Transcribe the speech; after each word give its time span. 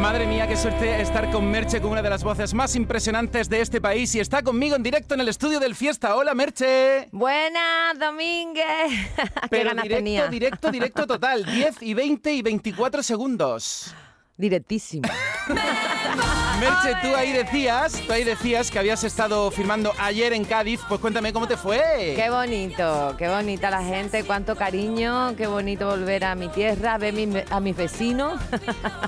Madre 0.00 0.26
mía, 0.26 0.46
qué 0.48 0.56
suerte 0.56 1.00
estar 1.02 1.30
con 1.30 1.48
Merche, 1.50 1.80
con 1.80 1.90
una 1.92 2.00
de 2.02 2.08
las 2.10 2.24
voces 2.24 2.54
más 2.54 2.74
impresionantes 2.74 3.48
de 3.50 3.60
este 3.60 3.80
país 3.82 4.14
y 4.14 4.20
está 4.20 4.42
conmigo 4.42 4.74
en 4.74 4.82
directo 4.82 5.14
en 5.14 5.20
el 5.20 5.28
estudio 5.28 5.60
del 5.60 5.74
Fiesta. 5.74 6.16
Hola, 6.16 6.34
Merche. 6.34 7.08
Buenas, 7.12 7.98
Domínguez. 7.98 8.64
Qué 9.16 9.48
Pero 9.50 9.68
ganas 9.70 9.82
directo, 9.82 9.98
tenía. 10.04 10.28
directo, 10.28 10.70
directo 10.70 11.06
total. 11.06 11.44
10 11.52 11.82
y 11.82 11.94
20 11.94 12.32
y 12.32 12.42
24 12.42 13.02
segundos. 13.02 13.94
Directísimo. 14.40 15.06
Merche, 16.60 16.94
tú 17.02 17.14
ahí 17.14 17.32
decías, 17.32 17.92
tú 18.06 18.12
ahí 18.12 18.24
decías 18.24 18.70
que 18.70 18.78
habías 18.78 19.04
estado 19.04 19.50
firmando 19.50 19.92
ayer 19.98 20.32
en 20.32 20.44
Cádiz. 20.44 20.80
Pues 20.88 20.98
cuéntame 21.00 21.32
cómo 21.32 21.46
te 21.46 21.56
fue. 21.58 22.14
Qué 22.16 22.30
bonito, 22.30 23.14
qué 23.18 23.28
bonita 23.28 23.70
la 23.70 23.82
gente, 23.82 24.24
cuánto 24.24 24.56
cariño, 24.56 25.34
qué 25.36 25.46
bonito 25.46 25.86
volver 25.88 26.24
a 26.24 26.34
mi 26.34 26.48
tierra, 26.48 26.96
ver 26.98 27.12
mi- 27.14 27.42
a 27.50 27.60
mis 27.60 27.76
vecinos, 27.76 28.40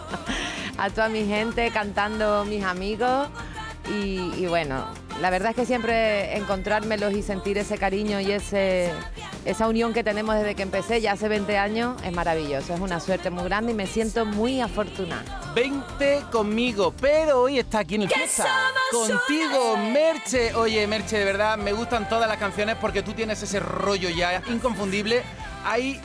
a 0.79 0.91
toda 0.91 1.09
mi 1.09 1.25
gente 1.27 1.71
cantando 1.71 2.45
mis 2.45 2.63
amigos. 2.65 3.29
Y, 3.89 4.33
y 4.39 4.47
bueno, 4.47 4.87
la 5.21 5.31
verdad 5.31 5.51
es 5.51 5.57
que 5.57 5.67
siempre 5.67 6.37
encontrármelos 6.37 7.13
y 7.15 7.23
sentir 7.23 7.59
ese 7.59 7.79
cariño 7.79 8.21
y 8.21 8.33
ese, 8.33 8.91
esa 9.45 9.69
unión 9.69 9.93
que 9.93 10.05
tenemos 10.05 10.37
desde 10.37 10.55
que 10.55 10.63
empecé 10.63 11.01
ya 11.01 11.13
hace 11.13 11.29
20 11.29 11.59
años 11.59 12.01
es 12.05 12.13
maravilloso. 12.13 12.75
Es 12.75 12.81
una 12.81 13.01
suerte 13.01 13.31
muy 13.31 13.45
grande 13.45 13.73
y 13.73 13.75
me 13.75 13.87
siento 13.87 14.25
muy 14.25 14.61
afortunada. 14.61 15.53
20 15.55 16.25
conmigo, 16.31 16.95
pero 17.01 17.43
hoy 17.43 17.59
está 17.59 17.81
aquí 17.81 17.97
en 17.97 18.03
el 18.03 18.09
fiesta. 18.09 18.47
Contigo, 18.91 19.77
Merche. 19.77 20.55
Oye, 20.55 20.87
Merche, 20.87 21.19
de 21.19 21.25
verdad, 21.25 21.59
me 21.59 21.73
gustan 21.73 22.09
todas 22.09 22.29
las 22.29 22.39
canciones 22.39 22.77
porque 22.81 23.03
tú 23.03 23.13
tienes 23.13 23.43
ese 23.43 23.61
rollo 23.61 24.09
ya 24.09 24.43
inconfundible. 24.49 25.23
Hay 25.65 26.01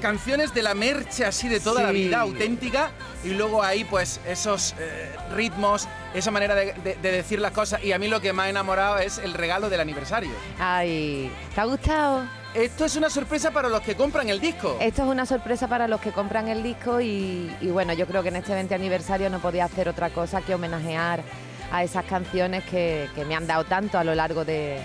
canciones 0.00 0.52
de 0.54 0.62
la 0.62 0.74
Merche 0.74 1.24
así 1.24 1.48
de 1.48 1.60
toda 1.60 1.82
la 1.82 1.92
vida, 1.92 2.20
auténtica, 2.20 2.90
y 3.24 3.30
luego 3.30 3.62
hay 3.62 3.84
pues 3.84 4.20
esos 4.26 4.74
eh, 4.78 5.10
ritmos, 5.34 5.86
esa 6.14 6.30
manera 6.30 6.54
de, 6.54 6.72
de- 6.72 6.96
de 6.96 7.12
decir 7.12 7.38
las 7.38 7.52
cosas. 7.52 7.82
Y 7.84 7.92
a 7.92 7.98
mí 7.98 8.08
lo 8.08 8.20
que 8.20 8.32
me 8.32 8.42
ha 8.42 8.48
enamorado 8.48 8.98
es 8.98 9.18
el 9.18 9.34
regalo 9.34 9.70
del 9.70 9.80
aniversario. 9.80 10.30
Ay, 10.58 11.30
¿te 11.54 11.60
ha 11.60 11.64
gustado? 11.64 12.24
Esto 12.54 12.84
es 12.84 12.96
una 12.96 13.08
sorpresa 13.10 13.52
para 13.52 13.68
los 13.68 13.80
que 13.82 13.94
compran 13.94 14.28
el 14.28 14.40
disco. 14.40 14.76
Esto 14.80 15.02
es 15.04 15.08
una 15.08 15.24
sorpresa 15.24 15.68
para 15.68 15.86
los 15.86 16.00
que 16.00 16.10
compran 16.10 16.48
el 16.48 16.62
disco 16.64 17.00
y, 17.00 17.54
y 17.60 17.68
bueno, 17.68 17.92
yo 17.92 18.06
creo 18.06 18.22
que 18.24 18.30
en 18.30 18.36
este 18.36 18.54
20 18.54 18.74
aniversario 18.74 19.30
no 19.30 19.38
podía 19.38 19.66
hacer 19.66 19.88
otra 19.88 20.10
cosa 20.10 20.40
que 20.42 20.54
homenajear 20.54 21.22
a 21.70 21.84
esas 21.84 22.04
canciones 22.06 22.64
que, 22.64 23.08
que 23.14 23.24
me 23.24 23.36
han 23.36 23.46
dado 23.46 23.62
tanto 23.64 23.98
a 23.98 24.02
lo 24.02 24.16
largo 24.16 24.44
de, 24.44 24.80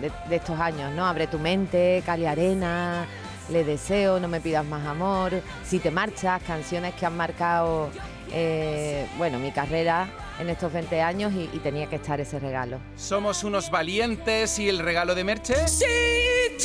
de- 0.00 0.12
de 0.28 0.36
estos 0.36 0.60
años, 0.60 0.92
¿no? 0.92 1.04
Abre 1.06 1.26
tu 1.26 1.40
mente, 1.40 2.04
Cali 2.06 2.26
Arena, 2.26 3.04
Le 3.48 3.64
Deseo, 3.64 4.20
No 4.20 4.28
me 4.28 4.40
pidas 4.40 4.64
más 4.64 4.86
amor, 4.86 5.42
Si 5.64 5.78
te 5.78 5.90
marchas, 5.90 6.42
canciones 6.42 6.94
que 6.94 7.06
han 7.06 7.16
marcado, 7.16 7.90
eh, 8.32 9.06
bueno, 9.16 9.38
mi 9.38 9.52
carrera 9.52 10.08
en 10.38 10.48
estos 10.50 10.72
20 10.72 11.00
años 11.00 11.32
y, 11.32 11.50
y 11.52 11.58
tenía 11.58 11.88
que 11.88 11.96
estar 11.96 12.20
ese 12.20 12.38
regalo. 12.38 12.78
Somos 12.96 13.42
unos 13.44 13.70
valientes 13.70 14.58
y 14.58 14.68
el 14.68 14.78
regalo 14.78 15.14
de 15.14 15.24
Merche 15.24 15.54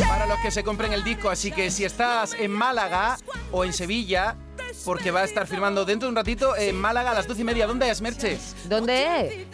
para 0.07 0.25
los 0.25 0.39
que 0.39 0.51
se 0.51 0.63
compren 0.63 0.93
el 0.93 1.03
disco. 1.03 1.29
Así 1.29 1.51
que 1.51 1.69
si 1.71 1.85
estás 1.85 2.33
en 2.33 2.51
Málaga 2.51 3.17
o 3.51 3.63
en 3.63 3.73
Sevilla, 3.73 4.35
porque 4.85 5.11
va 5.11 5.21
a 5.21 5.23
estar 5.23 5.47
firmando 5.47 5.85
dentro 5.85 6.07
de 6.07 6.11
un 6.11 6.15
ratito 6.15 6.55
en 6.55 6.75
Málaga 6.75 7.11
a 7.11 7.13
las 7.13 7.27
12 7.27 7.41
y 7.41 7.43
media. 7.43 7.67
¿Dónde 7.67 7.89
es 7.89 8.01
Merche? 8.01 8.37
¿Dónde 8.65 9.27
es? 9.27 9.47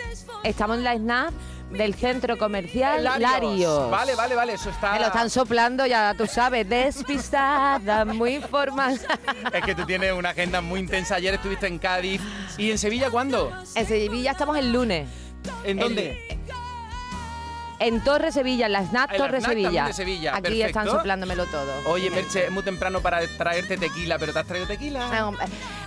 Estamos 0.44 0.78
en 0.78 0.84
la 0.84 0.96
SNAP 0.96 1.34
del 1.72 1.94
centro 1.96 2.38
comercial 2.38 3.04
Larios. 3.04 3.90
Vale, 3.92 4.16
vale, 4.16 4.36
vale. 4.36 4.54
Eso 4.54 4.70
está. 4.70 4.94
Me 4.94 5.00
lo 5.00 5.06
están 5.08 5.30
soplando, 5.30 5.86
ya 5.86 6.14
tú 6.18 6.26
sabes, 6.28 6.68
despistada, 6.68 8.06
muy 8.06 8.40
formal. 8.42 9.00
Es 9.54 9.64
que 9.64 9.76
tú 9.76 9.86
tienes 9.86 10.12
una 10.14 10.30
agenda 10.30 10.62
muy 10.62 10.80
intensa. 10.80 11.16
Ayer 11.16 11.34
estuviste 11.36 11.68
en 11.68 11.80
Cádiz. 11.80 12.22
¿Y 12.58 12.72
en 12.72 12.78
Sevilla 12.78 13.10
cuándo? 13.10 13.52
En 13.76 13.86
Sevilla 13.86 14.32
estamos 14.32 14.58
el 14.58 14.72
lunes. 14.72 15.08
¿En 15.64 15.80
El- 15.80 15.84
dónde? 15.86 16.29
En 17.80 18.02
Torre 18.04 18.32
Sevilla, 18.34 18.66
en 18.66 18.74
la 18.74 18.86
SNAP 18.86 19.12
En 19.14 19.18
la 19.18 19.26
Torre 19.26 19.40
SNAP 19.40 19.44
también 19.52 19.66
Sevilla. 19.68 19.86
de 19.88 19.94
Sevilla, 19.94 20.32
Aquí 20.36 20.42
perfecto. 20.44 20.68
están 20.68 20.86
soplándomelo 20.88 21.46
todo. 21.46 21.72
Oye, 21.86 22.10
Merche, 22.12 22.46
es 22.46 22.52
muy 22.52 22.62
temprano 22.64 23.00
para 23.02 23.26
traerte 23.38 23.78
tequila, 23.78 24.20
pero 24.20 24.34
¿te 24.34 24.40
has 24.40 24.46
traído 24.46 24.68
tequila? 24.68 25.08
No, 25.22 25.38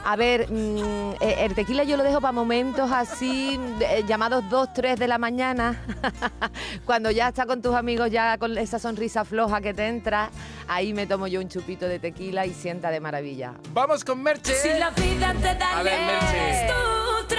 A 0.05 0.17
ver, 0.17 0.51
mm, 0.51 1.13
eh, 1.21 1.37
el 1.41 1.55
tequila 1.55 1.85
yo 1.85 1.97
lo 1.99 2.03
dejo 2.03 2.21
para 2.21 2.33
momentos 2.33 2.91
así, 2.91 3.61
eh, 3.81 4.05
llamados 4.07 4.43
2, 4.49 4.73
3 4.75 4.99
de 4.99 5.07
la 5.07 5.19
mañana, 5.19 5.81
cuando 6.87 7.11
ya 7.11 7.29
estás 7.29 7.47
con 7.47 7.61
tus 7.63 7.75
amigos, 7.75 8.11
ya 8.11 8.39
con 8.39 8.57
esa 8.57 8.79
sonrisa 8.79 9.25
floja 9.25 9.61
que 9.61 9.75
te 9.75 9.87
entra, 9.87 10.31
ahí 10.69 10.93
me 10.95 11.07
tomo 11.07 11.27
yo 11.27 11.41
un 11.41 11.49
chupito 11.49 11.87
de 11.87 11.99
tequila 11.99 12.47
y 12.47 12.55
sienta 12.55 12.91
de 12.91 13.01
maravilla. 13.01 13.53
Vamos 13.75 14.03
con 14.05 14.23
Merche. 14.23 14.55
Si 14.55 14.69
la 14.79 14.91
vida 14.91 15.35
te 15.41 15.55
da 15.57 15.79
A 15.79 15.83
ver, 15.83 16.01
Merche. 16.01 16.67
tú. 16.69 17.35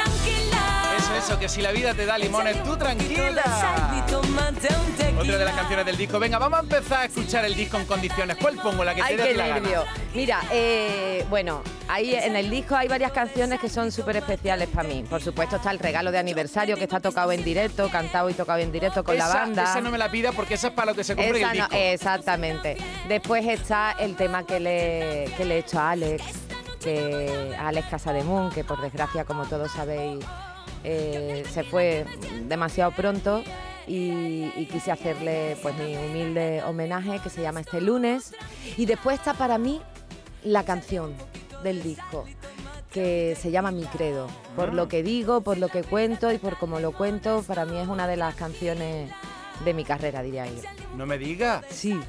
Eso, 1.18 1.40
que 1.40 1.48
si 1.48 1.62
la 1.62 1.72
vida 1.72 1.94
te 1.94 2.06
da 2.06 2.18
limones, 2.18 2.62
tú 2.64 2.76
tranquila. 2.76 3.44
Otra 5.20 5.38
de 5.38 5.46
las 5.46 5.54
canciones 5.56 5.86
del 5.86 5.96
disco. 5.98 6.20
Venga, 6.20 6.38
vamos 6.40 6.60
a 6.60 6.64
empezar 6.64 7.00
a 7.02 7.06
escuchar 7.06 7.46
el 7.46 7.56
disco 7.56 7.78
en 7.78 7.86
condiciones. 7.86 8.36
¿Cuál 8.42 8.56
pongo? 8.58 8.84
La 8.84 8.94
que 8.96 9.02
Ay, 9.02 9.16
te 9.16 9.24
qué 9.24 9.34
nervio. 9.36 9.84
Mira, 10.14 10.42
eh, 10.52 11.26
bueno, 11.30 11.62
ahí 11.88 12.14
en 12.16 12.36
el 12.36 12.50
disco 12.50 12.76
hay 12.76 12.88
varias 12.88 13.12
canciones 13.12 13.60
que 13.60 13.70
son 13.70 13.92
súper 13.92 14.18
especiales 14.18 14.68
para 14.70 14.88
mí. 14.88 15.06
Por 15.10 15.22
supuesto 15.22 15.58
está 15.58 15.72
el 15.72 15.80
regalo 15.80 16.12
de 16.12 16.18
aniversario 16.18 16.76
que 16.76 16.84
está 16.84 17.00
tocado 17.00 17.32
en 17.32 17.44
directo, 17.44 17.90
cantado 17.90 18.30
y 18.30 18.34
tocado 18.34 18.60
en 18.60 18.72
directo 18.72 19.04
con 19.04 19.18
la 19.18 19.28
banda. 19.28 19.64
Esa 19.64 19.82
no 19.82 19.92
me 19.92 19.98
la 19.98 20.10
pida 20.12 20.32
porque 20.34 20.56
esa 20.56 20.68
es 20.68 20.74
para 20.74 20.92
lo 20.92 20.96
que 20.96 21.04
se 21.04 21.16
compre 21.16 21.40
Esa 21.40 21.52
el 21.52 21.58
no- 21.60 21.64
disco. 21.70 21.78
exactamente. 21.80 22.78
Después 23.08 23.46
está 23.48 23.92
el 24.00 24.16
tema 24.16 24.46
que 24.46 24.60
le, 24.60 25.32
que 25.38 25.46
le 25.46 25.56
he 25.56 25.60
hecho 25.60 25.80
a 25.80 25.92
Alex, 25.92 26.24
que 26.82 27.56
a 27.58 27.68
Alex 27.70 27.88
Casademun, 27.90 28.50
que 28.52 28.64
por 28.64 28.82
desgracia, 28.82 29.24
como 29.26 29.46
todos 29.46 29.72
sabéis, 29.72 30.24
eh, 30.84 31.44
se 31.52 31.64
fue 31.64 32.06
demasiado 32.48 32.92
pronto 32.92 33.44
y, 33.88 34.52
y 34.56 34.68
quise 34.72 34.92
hacerle 34.92 35.58
pues 35.62 35.76
mi 35.78 35.96
humilde 35.98 36.62
homenaje 36.64 37.20
que 37.20 37.30
se 37.30 37.42
llama 37.42 37.62
Este 37.62 37.82
lunes. 37.82 38.34
Y 38.78 38.86
después 38.86 39.18
está 39.20 39.34
para 39.34 39.58
mí 39.58 39.82
la 40.44 40.64
canción 40.64 41.14
del 41.64 41.82
disco 41.84 42.26
que 42.92 43.36
se 43.42 43.50
llama 43.50 43.72
Mi 43.72 43.86
Credo. 43.86 44.28
Por 44.56 44.70
Ah. 44.70 44.74
lo 44.74 44.88
que 44.88 45.02
digo, 45.04 45.42
por 45.42 45.58
lo 45.58 45.68
que 45.70 45.84
cuento 45.84 46.32
y 46.32 46.38
por 46.38 46.58
cómo 46.58 46.80
lo 46.80 46.92
cuento, 46.92 47.42
para 47.48 47.66
mí 47.66 47.78
es 47.78 47.88
una 47.88 48.06
de 48.08 48.18
las 48.18 48.36
canciones 48.36 49.10
de 49.66 49.74
mi 49.74 49.84
carrera, 49.84 50.22
diría 50.22 50.46
yo. 50.46 50.62
No 50.96 51.06
me 51.06 51.18
digas. 51.18 51.64
Sí. 51.70 52.00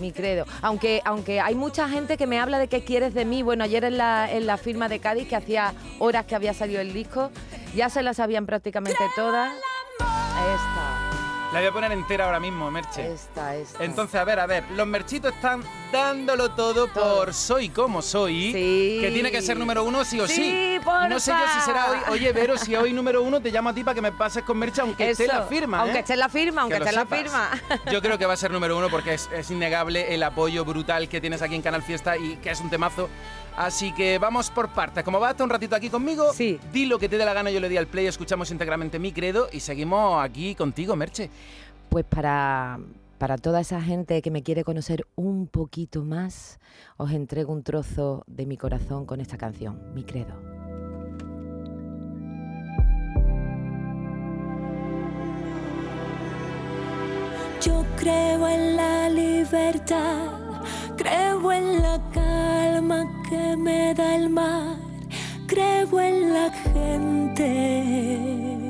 Mi 0.00 0.12
credo. 0.12 0.44
Aunque, 0.62 1.00
aunque 1.04 1.40
hay 1.40 1.54
mucha 1.54 1.88
gente 1.88 2.16
que 2.16 2.26
me 2.26 2.40
habla 2.40 2.58
de 2.58 2.68
qué 2.68 2.82
quieres 2.84 3.14
de 3.14 3.24
mí. 3.24 3.42
Bueno, 3.42 3.64
ayer 3.64 3.84
en 3.84 3.98
la, 3.98 4.30
en 4.30 4.46
la 4.46 4.56
firma 4.56 4.88
de 4.88 4.98
Cádiz, 5.00 5.28
que 5.28 5.36
hacía 5.36 5.74
horas 5.98 6.24
que 6.26 6.34
había 6.34 6.54
salido 6.54 6.80
el 6.80 6.92
disco, 6.92 7.30
ya 7.74 7.88
se 7.90 8.02
la 8.02 8.14
sabían 8.14 8.46
prácticamente 8.46 8.98
todas. 9.14 9.52
Esta, 9.98 11.52
La 11.52 11.58
voy 11.60 11.68
a 11.68 11.72
poner 11.72 11.92
entera 11.92 12.24
ahora 12.24 12.40
mismo, 12.40 12.70
Merche. 12.70 13.12
esta, 13.12 13.54
esta. 13.54 13.84
Entonces, 13.84 14.20
a 14.20 14.24
ver, 14.24 14.40
a 14.40 14.46
ver, 14.46 14.64
los 14.72 14.86
merchitos 14.86 15.32
están 15.34 15.62
dándolo 15.92 16.50
todo, 16.52 16.86
Todo. 16.88 17.16
por 17.18 17.34
Soy 17.34 17.68
como 17.68 18.02
soy, 18.02 18.52
Sí. 18.52 18.98
que 19.00 19.10
tiene 19.12 19.30
que 19.30 19.42
ser 19.42 19.56
número 19.58 19.84
uno 19.84 20.04
sí 20.04 20.18
o 20.18 20.26
sí. 20.26 20.34
Sí, 20.34 20.78
porfa. 20.82 21.08
No 21.08 21.20
sé 21.20 21.30
yo 21.32 21.36
si 21.54 21.60
será 21.66 21.90
hoy. 21.90 21.98
Oye, 22.10 22.32
Vero, 22.32 22.56
si 22.56 22.74
hoy 22.74 22.92
número 22.94 23.22
uno 23.22 23.40
te 23.40 23.50
llamo 23.50 23.68
a 23.68 23.74
ti 23.74 23.84
para 23.84 23.94
que 23.94 24.00
me 24.00 24.12
pases 24.12 24.42
con 24.42 24.56
Merche, 24.58 24.80
aunque 24.80 25.10
esté 25.10 25.24
en 25.24 25.28
la 25.28 25.38
Eso. 25.40 25.48
firma. 25.48 25.80
Aunque 25.80 25.98
¿eh? 25.98 26.00
esté 26.00 26.14
en 26.14 26.18
la 26.18 26.28
firma, 26.28 26.62
aunque 26.62 26.78
esté 26.78 26.92
la 26.92 27.06
firma. 27.06 27.50
Yo 27.92 28.00
creo 28.02 28.18
que 28.18 28.26
va 28.26 28.32
a 28.32 28.36
ser 28.36 28.50
número 28.50 28.76
uno 28.76 28.88
porque 28.88 29.14
es, 29.14 29.28
es 29.32 29.50
innegable 29.50 30.14
el 30.14 30.22
apoyo 30.22 30.64
brutal 30.64 31.08
que 31.08 31.20
tienes 31.20 31.42
aquí 31.42 31.54
en 31.54 31.62
Canal 31.62 31.82
Fiesta 31.82 32.16
y 32.16 32.36
que 32.36 32.50
es 32.50 32.60
un 32.60 32.70
temazo. 32.70 33.08
Así 33.56 33.92
que 33.92 34.18
vamos 34.18 34.48
por 34.50 34.70
partes. 34.70 35.04
Como 35.04 35.20
vas 35.20 35.28
a 35.28 35.30
estar 35.32 35.44
un 35.44 35.50
ratito 35.50 35.76
aquí 35.76 35.90
conmigo, 35.90 36.32
Sí. 36.32 36.58
di 36.72 36.86
lo 36.86 36.98
que 36.98 37.08
te 37.10 37.18
dé 37.18 37.24
la 37.26 37.34
gana, 37.34 37.50
yo 37.50 37.60
le 37.60 37.68
di 37.68 37.76
al 37.76 37.86
play, 37.86 38.06
escuchamos 38.06 38.50
íntegramente 38.50 38.98
mi 38.98 39.12
credo 39.12 39.48
y 39.52 39.60
seguimos 39.60 40.24
aquí 40.24 40.54
contigo, 40.54 40.96
Merche. 40.96 41.28
Pues 41.90 42.06
para, 42.06 42.78
para 43.22 43.38
toda 43.38 43.60
esa 43.60 43.80
gente 43.80 44.20
que 44.20 44.32
me 44.32 44.42
quiere 44.42 44.64
conocer 44.64 45.06
un 45.14 45.46
poquito 45.46 46.02
más, 46.02 46.58
os 46.96 47.12
entrego 47.12 47.52
un 47.52 47.62
trozo 47.62 48.24
de 48.26 48.46
mi 48.46 48.56
corazón 48.56 49.06
con 49.06 49.20
esta 49.20 49.38
canción, 49.38 49.94
Mi 49.94 50.02
Credo. 50.02 50.34
Yo 57.60 57.84
creo 57.96 58.48
en 58.48 58.76
la 58.76 59.08
libertad, 59.08 60.26
creo 60.96 61.52
en 61.52 61.80
la 61.80 62.00
calma 62.12 63.22
que 63.30 63.56
me 63.56 63.94
da 63.94 64.16
el 64.16 64.30
mar, 64.30 64.78
creo 65.46 66.00
en 66.00 66.32
la 66.32 66.50
gente 66.50 68.61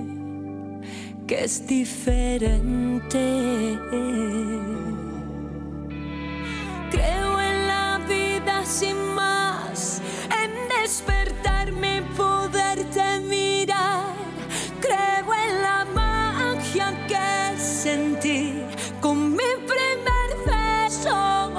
que 1.32 1.44
es 1.44 1.66
diferente. 1.66 3.24
Creo 6.90 7.40
en 7.40 7.68
la 7.68 8.00
vida 8.06 8.66
sin 8.66 8.98
más, 9.14 10.02
en 10.42 10.50
despertarme 10.68 11.98
y 11.98 12.00
poderte 12.18 13.20
mirar. 13.20 14.14
Creo 14.80 15.26
en 15.44 15.62
la 15.62 15.86
magia 15.94 16.88
que 17.08 17.58
sentí 17.58 18.52
con 19.00 19.32
mi 19.32 19.52
primer 19.72 20.30
beso. 20.44 21.50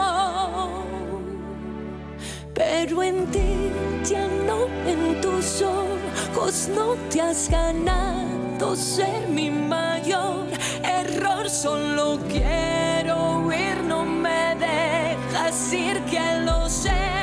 Pero 2.54 3.02
en 3.02 3.26
ti 3.32 3.72
ya 4.04 4.28
no 4.46 4.68
en 4.86 5.20
tus 5.20 5.64
ojos 5.64 6.70
no 6.76 6.96
te 7.10 7.22
has 7.22 7.50
ganado 7.50 8.43
ser 8.76 9.28
mi 9.28 9.50
mayor 9.50 10.48
error. 10.84 11.50
Solo 11.50 12.20
quiero 12.28 13.40
huir, 13.46 13.84
no 13.84 14.04
me 14.06 14.56
dejas 14.56 15.74
ir 15.74 16.02
que 16.06 16.40
lo 16.46 16.70
sepas, 16.70 17.23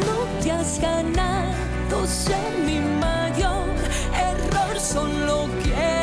no 0.00 0.42
te 0.42 0.50
has 0.50 0.80
ganado 0.80 2.06
ser 2.06 2.58
mi 2.64 2.80
mayor 2.80 3.68
error. 4.14 4.80
Solo 4.80 5.48
quiero 5.62 5.95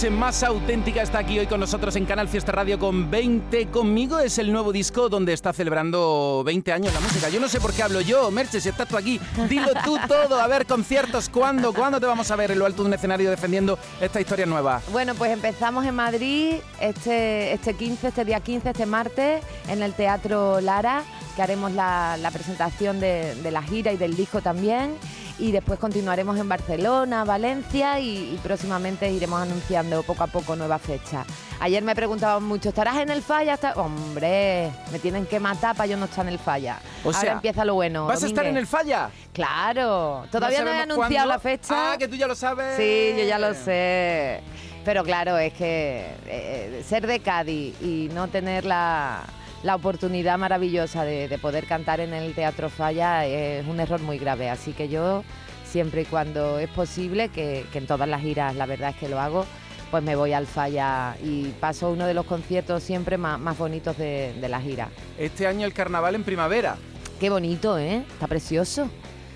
merche 0.00 0.16
más 0.16 0.42
auténtica 0.42 1.02
está 1.02 1.18
aquí 1.18 1.38
hoy 1.38 1.46
con 1.46 1.60
nosotros 1.60 1.94
en 1.94 2.06
Canal 2.06 2.26
Fiesta 2.26 2.52
Radio 2.52 2.78
con 2.78 3.10
20 3.10 3.66
conmigo. 3.66 4.18
Es 4.18 4.38
el 4.38 4.50
nuevo 4.50 4.72
disco 4.72 5.10
donde 5.10 5.34
está 5.34 5.52
celebrando 5.52 6.42
20 6.42 6.72
años 6.72 6.94
la 6.94 7.00
música. 7.00 7.28
Yo 7.28 7.38
no 7.38 7.48
sé 7.48 7.60
por 7.60 7.74
qué 7.74 7.82
hablo 7.82 8.00
yo, 8.00 8.30
Merche, 8.30 8.62
si 8.62 8.70
estás 8.70 8.88
tú 8.88 8.96
aquí. 8.96 9.20
Dilo 9.46 9.72
tú 9.84 9.98
todo. 10.08 10.40
A 10.40 10.46
ver, 10.46 10.64
conciertos, 10.64 11.28
¿cuándo? 11.28 11.74
¿Cuándo 11.74 12.00
te 12.00 12.06
vamos 12.06 12.30
a 12.30 12.36
ver 12.36 12.50
en 12.50 12.60
lo 12.60 12.64
alto 12.64 12.82
de 12.82 12.88
un 12.88 12.94
escenario 12.94 13.28
defendiendo 13.28 13.78
esta 14.00 14.22
historia 14.22 14.46
nueva? 14.46 14.80
Bueno, 14.90 15.14
pues 15.14 15.32
empezamos 15.32 15.84
en 15.84 15.94
Madrid 15.94 16.54
este, 16.80 17.52
este 17.52 17.74
15, 17.74 18.08
este 18.08 18.24
día 18.24 18.40
15, 18.40 18.70
este 18.70 18.86
martes, 18.86 19.44
en 19.68 19.82
el 19.82 19.92
Teatro 19.92 20.62
Lara, 20.62 21.02
que 21.36 21.42
haremos 21.42 21.72
la, 21.72 22.16
la 22.16 22.30
presentación 22.30 23.00
de, 23.00 23.34
de 23.34 23.50
la 23.50 23.60
gira 23.60 23.92
y 23.92 23.98
del 23.98 24.16
disco 24.16 24.40
también. 24.40 24.94
Y 25.40 25.52
después 25.52 25.78
continuaremos 25.78 26.38
en 26.38 26.48
Barcelona, 26.48 27.24
Valencia 27.24 27.98
y, 27.98 28.34
y 28.34 28.40
próximamente 28.42 29.10
iremos 29.10 29.40
anunciando 29.40 30.02
poco 30.02 30.22
a 30.22 30.26
poco 30.26 30.54
nuevas 30.54 30.82
fechas. 30.82 31.26
Ayer 31.60 31.82
me 31.82 31.94
preguntaban 31.94 32.44
mucho, 32.44 32.68
¿estarás 32.68 32.98
en 32.98 33.08
el 33.08 33.22
falla? 33.22 33.54
¿Estar-?" 33.54 33.76
Hombre, 33.78 34.70
me 34.92 34.98
tienen 34.98 35.24
que 35.24 35.40
matar 35.40 35.74
para 35.74 35.86
yo 35.86 35.96
no 35.96 36.04
estar 36.04 36.26
en 36.26 36.32
el 36.34 36.38
falla. 36.38 36.78
O 37.04 37.08
Ahora 37.08 37.20
sea, 37.20 37.32
empieza 37.32 37.64
lo 37.64 37.74
bueno. 37.74 38.06
¿Vas 38.06 38.22
a 38.22 38.26
estar 38.26 38.44
en 38.44 38.58
el 38.58 38.66
falla? 38.66 39.10
Claro, 39.32 40.26
todavía 40.30 40.62
no, 40.62 40.70
he 40.70 40.80
anunciado 40.80 41.08
cuándo. 41.08 41.26
la 41.26 41.38
fecha. 41.38 41.92
Ah, 41.92 41.98
que 41.98 42.06
tú 42.06 42.16
ya 42.16 42.26
lo 42.26 42.34
sabes. 42.34 42.76
Sí, 42.76 43.14
yo 43.18 43.24
ya 43.24 43.38
lo 43.38 43.54
sé. 43.54 44.42
Pero 44.84 45.04
claro, 45.04 45.38
es 45.38 45.52
que 45.54 46.06
eh, 46.26 46.84
ser 46.86 47.06
de 47.06 47.20
Cádiz 47.20 47.74
y 47.82 48.10
no 48.12 48.28
tener 48.28 48.64
la, 48.64 49.22
la 49.62 49.74
oportunidad 49.74 50.38
maravillosa 50.38 51.04
de, 51.04 51.28
de 51.28 51.38
poder 51.38 51.66
cantar 51.66 52.00
en 52.00 52.14
el 52.14 52.34
Teatro 52.34 52.70
Falla 52.70 53.26
es 53.26 53.66
un 53.66 53.80
error 53.80 54.00
muy 54.00 54.18
grave. 54.18 54.48
Así 54.48 54.72
que 54.72 54.88
yo, 54.88 55.22
siempre 55.64 56.02
y 56.02 56.04
cuando 56.04 56.58
es 56.58 56.68
posible, 56.70 57.28
que, 57.28 57.66
que 57.72 57.78
en 57.78 57.86
todas 57.86 58.08
las 58.08 58.22
giras 58.22 58.56
la 58.56 58.66
verdad 58.66 58.90
es 58.90 58.96
que 58.96 59.08
lo 59.08 59.20
hago, 59.20 59.46
pues 59.90 60.02
me 60.02 60.16
voy 60.16 60.32
al 60.32 60.46
Falla 60.46 61.16
y 61.22 61.46
paso 61.60 61.90
uno 61.90 62.06
de 62.06 62.14
los 62.14 62.24
conciertos 62.24 62.82
siempre 62.82 63.18
más, 63.18 63.40
más 63.40 63.58
bonitos 63.58 63.98
de, 63.98 64.32
de 64.40 64.48
la 64.48 64.60
gira. 64.60 64.88
Este 65.18 65.46
año 65.46 65.66
el 65.66 65.72
carnaval 65.72 66.14
en 66.14 66.24
primavera. 66.24 66.76
Qué 67.18 67.28
bonito, 67.28 67.76
¿eh? 67.76 68.04
Está 68.12 68.26
precioso. 68.28 68.88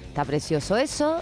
Está 0.09 0.25
precioso 0.25 0.77
eso. 0.77 1.21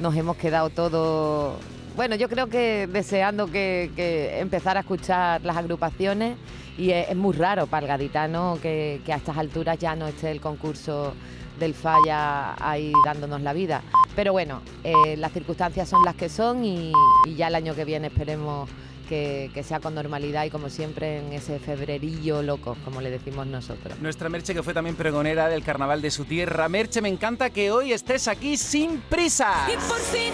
Nos 0.00 0.16
hemos 0.16 0.36
quedado 0.36 0.70
todos, 0.70 1.58
bueno, 1.96 2.16
yo 2.16 2.28
creo 2.28 2.48
que 2.48 2.86
deseando 2.86 3.46
que, 3.46 3.90
que 3.96 4.40
empezar 4.40 4.76
a 4.76 4.80
escuchar 4.80 5.42
las 5.42 5.56
agrupaciones 5.56 6.36
y 6.78 6.90
es, 6.90 7.10
es 7.10 7.16
muy 7.16 7.34
raro 7.34 7.66
para 7.66 7.86
el 7.86 7.88
gaditano 7.88 8.58
que, 8.62 9.00
que 9.04 9.12
a 9.12 9.16
estas 9.16 9.36
alturas 9.36 9.78
ya 9.78 9.94
no 9.94 10.06
esté 10.06 10.30
el 10.30 10.40
concurso 10.40 11.14
del 11.58 11.74
falla 11.74 12.54
ahí 12.58 12.92
dándonos 13.04 13.40
la 13.42 13.52
vida. 13.52 13.82
Pero 14.16 14.32
bueno, 14.32 14.62
eh, 14.84 15.16
las 15.16 15.32
circunstancias 15.32 15.88
son 15.88 16.04
las 16.04 16.14
que 16.14 16.28
son 16.28 16.64
y, 16.64 16.92
y 17.26 17.34
ya 17.34 17.48
el 17.48 17.54
año 17.54 17.74
que 17.74 17.84
viene 17.84 18.08
esperemos 18.08 18.68
que, 19.08 19.62
sea 19.62 19.80
con 19.80 19.94
normalidad 19.94 20.44
y 20.44 20.50
como 20.50 20.70
siempre 20.70 21.18
en 21.18 21.32
ese 21.32 21.58
febrerillo 21.58 22.42
loco, 22.42 22.76
como 22.84 23.00
le 23.00 23.10
decimos 23.10 23.46
nosotros. 23.46 23.98
Nuestra 24.00 24.28
Merche 24.28 24.54
que 24.54 24.62
fue 24.62 24.72
también 24.72 24.96
pregonera 24.96 25.48
del 25.48 25.62
carnaval 25.62 26.00
de 26.00 26.10
su 26.10 26.24
tierra. 26.24 26.68
Merche, 26.68 27.02
me 27.02 27.08
encanta 27.08 27.50
que 27.50 27.70
hoy 27.70 27.92
estés 27.92 28.26
aquí 28.28 28.56
sin 28.56 29.00
prisa. 29.02 29.68
Y 29.68 29.76
por 29.88 29.98
fin 29.98 30.32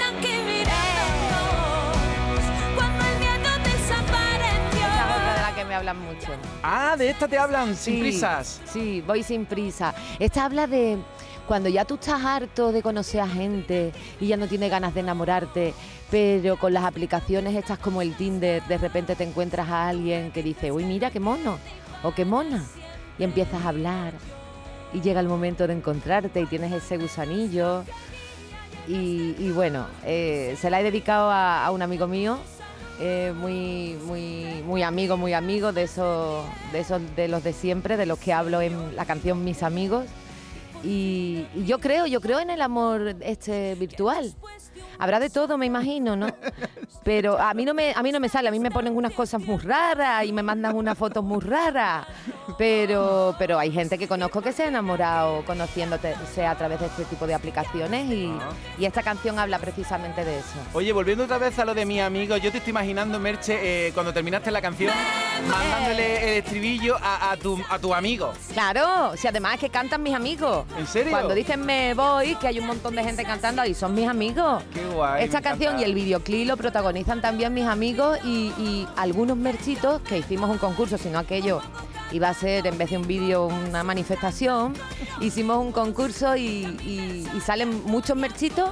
me 5.69 5.75
hablan 5.75 6.01
mucho. 6.01 6.33
Ah, 6.63 6.97
de 6.97 7.11
esta 7.11 7.29
te 7.29 7.39
hablan 7.39 7.77
sin 7.77 8.01
prisas. 8.01 8.61
Sí, 8.65 9.03
voy 9.07 9.23
sin 9.23 9.47
prisa. 9.47 9.95
Esta 10.19 10.47
habla 10.47 10.67
de 10.67 10.99
cuando 11.47 11.69
ya 11.69 11.85
tú 11.85 11.95
estás 11.95 12.25
harto 12.25 12.73
de 12.73 12.83
conocer 12.83 13.21
a 13.21 13.29
gente 13.29 13.93
y 14.21 14.27
ya 14.27 14.37
no 14.37 14.47
tienes 14.47 14.71
ganas 14.71 14.95
de 14.95 15.01
enamorarte, 15.01 15.75
pero 16.11 16.59
con 16.59 16.73
las 16.73 16.85
aplicaciones 16.85 17.55
estas 17.55 17.79
como 17.79 18.03
el 18.03 18.15
Tinder, 18.15 18.63
de 18.65 18.79
repente 18.79 19.15
te 19.15 19.25
encuentras 19.25 19.69
a 19.69 19.89
alguien 19.89 20.31
que 20.33 20.43
dice, 20.43 20.73
uy, 20.73 20.85
mira 20.85 21.11
qué 21.11 21.21
mono 21.21 21.59
o 22.03 22.13
qué 22.13 22.25
mona, 22.25 22.65
y 23.19 23.25
empiezas 23.25 23.65
a 23.65 23.69
hablar 23.69 24.13
y 24.93 25.01
llega 25.01 25.21
el 25.21 25.29
momento 25.29 25.67
de 25.67 25.75
encontrarte 25.75 26.41
y 26.41 26.47
tienes 26.47 26.73
ese 26.73 26.97
gusanillo. 26.97 27.85
Y, 28.87 29.51
bueno, 29.51 29.87
eh, 30.05 30.57
se 30.59 30.71
la 30.71 30.81
he 30.81 30.83
dedicado 30.83 31.31
a, 31.31 31.71
un 31.71 31.83
amigo 31.83 32.07
mío, 32.07 32.39
eh, 33.01 33.33
muy, 33.37 33.97
muy, 34.07 34.63
muy 34.65 34.83
amigo, 34.83 35.17
muy 35.17 35.33
amigo 35.33 35.73
de 35.73 35.85
esos, 35.85 36.45
de 36.73 36.81
esos 36.81 37.01
de 37.15 37.29
los 37.29 37.45
de 37.45 37.53
siempre, 37.53 37.97
de 37.97 38.07
los 38.07 38.19
que 38.19 38.33
hablo 38.33 38.61
en 38.61 38.97
la 38.97 39.05
canción 39.05 39.45
Mis 39.45 39.63
Amigos. 39.63 40.07
Y, 40.83 41.47
yo 41.67 41.79
creo, 41.79 42.07
yo 42.07 42.21
creo 42.21 42.41
en 42.41 42.51
el 42.51 42.63
amor 42.63 43.17
este 43.21 43.75
virtual. 43.75 44.35
Habrá 44.99 45.21
de 45.21 45.31
todo, 45.31 45.57
me 45.59 45.67
imagino, 45.67 46.17
¿no? 46.17 46.27
Pero 47.05 47.39
a 47.39 47.55
mí 47.55 47.65
no 47.65 47.73
me, 47.73 47.93
a 47.95 48.03
mí 48.03 48.13
no 48.13 48.21
me 48.21 48.29
sale, 48.29 48.49
a 48.49 48.51
mí 48.51 48.59
me 48.59 48.71
ponen 48.71 48.97
unas 48.97 49.13
cosas 49.13 49.41
muy 49.41 49.59
raras 49.59 50.25
y 50.27 50.33
me 50.33 50.43
mandan 50.43 50.77
unas 50.77 50.99
fotos 50.99 51.25
muy 51.25 51.41
raras. 51.41 52.07
Pero, 52.59 53.35
pero 53.39 53.59
hay 53.59 53.71
gente 53.71 53.97
que 53.97 54.09
conozco 54.09 54.43
que 54.43 54.53
se 54.53 54.65
ha 54.65 54.69
enamorado 54.69 55.45
conociéndote 55.45 56.15
a 56.45 56.55
través 56.57 56.81
de 56.81 56.87
este 56.87 57.05
tipo 57.05 57.27
de 57.27 57.35
aplicaciones 57.35 58.11
y, 58.11 58.27
ah. 58.27 58.51
y, 58.79 58.85
esta 58.85 59.03
canción 59.03 59.39
habla 59.39 59.59
precisamente 59.59 60.25
de 60.25 60.39
eso. 60.39 60.59
Oye, 60.73 60.93
volviendo 60.93 61.25
otra 61.25 61.39
vez 61.39 61.59
a 61.59 61.65
lo 61.65 61.75
de 61.75 61.85
mi 61.85 62.01
amigo, 62.01 62.37
yo 62.37 62.51
te 62.51 62.59
estoy 62.59 62.71
imaginando, 62.71 63.19
Merche, 63.19 63.89
eh, 63.89 63.93
cuando 63.93 64.13
terminaste 64.13 64.51
la 64.51 64.61
canción, 64.61 64.93
mandándole 65.49 66.33
el 66.33 66.45
estribillo 66.45 66.97
a, 67.01 67.37
tu, 67.41 67.59
a 67.71 67.79
tu 67.79 67.95
amigo. 67.95 68.33
Claro, 68.53 69.17
si 69.17 69.29
además 69.29 69.55
es 69.55 69.61
que 69.61 69.71
cantan 69.71 70.03
mis 70.03 70.15
amigos. 70.15 70.67
¿En 70.77 70.87
serio? 70.87 71.11
Cuando 71.11 71.35
dicen 71.35 71.65
me 71.65 71.95
voy, 71.95 72.35
que 72.37 72.49
hay 72.49 72.59
un 72.59 72.67
montón 72.67 72.97
de 72.97 73.05
gente 73.05 73.25
cantando 73.25 73.63
ahí, 73.63 73.75
son 73.75 73.95
mis 73.95 74.09
amigos. 74.09 74.63
Qué 74.73 74.88
Esta 75.19 75.41
canción 75.41 75.79
y 75.79 75.85
el 75.85 75.95
videoclip 75.95 76.47
lo 76.47 76.57
protagonizan 76.57 77.21
también 77.21 77.55
mis 77.55 77.65
amigos 77.65 78.19
y, 78.25 78.87
algunos 78.97 79.37
merchitos 79.37 80.01
que 80.03 80.19
hicimos 80.19 80.51
un 80.51 80.59
concurso, 80.59 80.99
sino 80.99 81.19
aquello 81.19 81.61
iba 82.11 82.29
a 82.29 82.35
ser 82.35 82.67
en 82.67 82.79
vez 82.79 82.91
de 82.91 82.97
un 82.97 83.07
vídeo 83.07 83.47
una 83.47 83.85
manifestación. 83.85 84.75
Hicimos 85.21 85.59
un 85.59 85.73
concurso 85.73 86.37
y, 86.37 87.27
salen 87.45 87.85
muchos 87.85 88.17
merchitos 88.17 88.71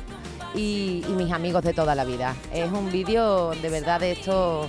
y, 0.54 1.04
y, 1.08 1.12
mis 1.12 1.32
amigos 1.32 1.62
de 1.62 1.73
toda 1.73 1.94
la 1.94 2.04
vida. 2.04 2.35
Es 2.52 2.70
un 2.70 2.90
vídeo 2.90 3.50
de 3.50 3.68
verdad 3.68 4.00
de 4.00 4.12
esto 4.12 4.68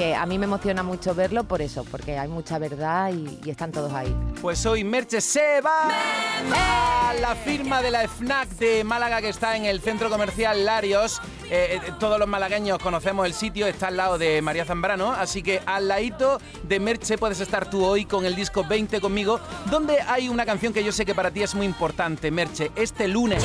que 0.00 0.14
a 0.14 0.24
mí 0.24 0.38
me 0.38 0.46
emociona 0.46 0.82
mucho 0.82 1.14
verlo 1.14 1.44
por 1.44 1.60
eso, 1.60 1.84
porque 1.84 2.18
hay 2.18 2.26
mucha 2.26 2.58
verdad 2.58 3.12
y, 3.12 3.50
están 3.50 3.70
todos 3.70 3.92
ahí. 3.92 4.16
Pues 4.40 4.64
hoy 4.64 4.82
Merche 4.82 5.20
se 5.20 5.60
va 5.60 5.90
a 5.90 7.12
la 7.20 7.34
firma 7.34 7.82
de 7.82 7.90
la 7.90 8.08
FNAC 8.08 8.48
de 8.52 8.82
Málaga 8.82 9.20
que 9.20 9.28
está 9.28 9.58
en 9.58 9.66
el 9.66 9.82
centro 9.82 10.08
comercial 10.08 10.64
Larios. 10.64 11.20
Eh, 11.50 11.82
eh, 11.86 11.92
todos 12.00 12.18
los 12.18 12.26
malagueños 12.26 12.78
conocemos 12.78 13.26
el 13.26 13.34
sitio, 13.34 13.66
está 13.66 13.88
al 13.88 13.98
lado 13.98 14.16
de 14.16 14.40
María 14.40 14.64
Zambrano, 14.64 15.12
así 15.12 15.42
que 15.42 15.60
al 15.66 15.88
ladito 15.88 16.40
de 16.62 16.80
Merche 16.80 17.18
puedes 17.18 17.38
estar 17.40 17.68
tú 17.68 17.84
hoy 17.84 18.06
con 18.06 18.24
el 18.24 18.34
disco 18.34 18.64
20 18.66 19.02
conmigo, 19.02 19.38
donde 19.70 20.00
hay 20.00 20.30
una 20.30 20.46
canción 20.46 20.72
que 20.72 20.82
yo 20.82 20.92
sé 20.92 21.04
que 21.04 21.14
para 21.14 21.30
ti 21.30 21.42
es 21.42 21.54
muy 21.54 21.66
importante, 21.66 22.30
Merche, 22.30 22.70
este 22.74 23.06
lunes. 23.06 23.44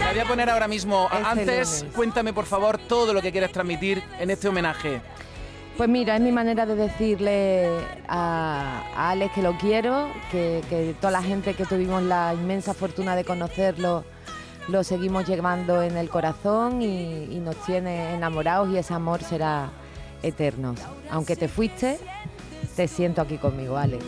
La 0.00 0.10
voy 0.10 0.20
a 0.20 0.24
poner 0.24 0.50
ahora 0.50 0.66
mismo. 0.66 1.08
Este 1.12 1.24
Antes, 1.24 1.86
cuéntame 1.94 2.32
por 2.32 2.46
favor 2.46 2.78
todo 2.78 3.14
lo 3.14 3.22
que 3.22 3.30
quieres 3.30 3.52
transmitir 3.52 4.02
en 4.18 4.30
este 4.30 4.48
homenaje. 4.48 5.02
Pues 5.76 5.90
mira, 5.90 6.16
es 6.16 6.22
mi 6.22 6.32
manera 6.32 6.64
de 6.64 6.74
decirle 6.74 7.68
a, 8.08 9.10
Alex 9.10 9.34
que 9.34 9.42
lo 9.42 9.58
quiero, 9.58 10.08
que, 10.30 10.94
toda 11.00 11.10
la 11.10 11.22
gente 11.22 11.54
que 11.54 11.66
tuvimos 11.66 12.02
la 12.02 12.32
inmensa 12.34 12.72
fortuna 12.72 13.14
de 13.14 13.24
conocerlo 13.24 14.04
lo 14.68 14.82
seguimos 14.82 15.28
llevando 15.28 15.80
en 15.82 15.96
el 15.96 16.08
corazón 16.08 16.82
y, 16.82 17.24
y 17.24 17.38
nos 17.38 17.54
tiene 17.66 18.14
enamorados 18.14 18.68
y 18.70 18.78
ese 18.78 18.94
amor 18.94 19.22
será 19.22 19.70
eterno. 20.22 20.74
Aunque 21.10 21.36
te 21.36 21.46
fuiste, 21.46 21.98
te 22.74 22.88
siento 22.88 23.20
aquí 23.20 23.38
conmigo, 23.38 23.76
Alex. 23.76 24.04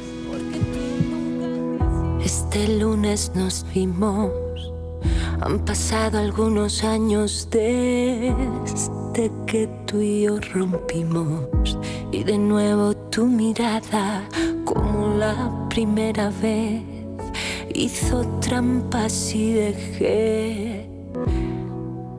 Este 2.25 2.67
lunes 2.77 3.31
nos 3.37 3.65
vimos 3.73 4.33
han 5.41 5.65
pasado 5.65 6.19
algunos 6.19 6.83
años 6.83 7.49
desde 7.51 8.98
que 9.13 9.69
tú 9.87 10.01
y 10.01 10.23
yo 10.23 10.39
rompimos 10.53 11.79
y 12.13 12.23
de 12.25 12.39
nuevo 12.39 12.95
tu 13.11 13.27
mirada 13.27 14.23
como 14.65 15.17
la 15.17 15.51
primera 15.69 16.31
vez 16.41 16.83
hizo 17.75 18.25
trampas 18.41 19.35
y 19.35 19.53
dejé 19.53 20.91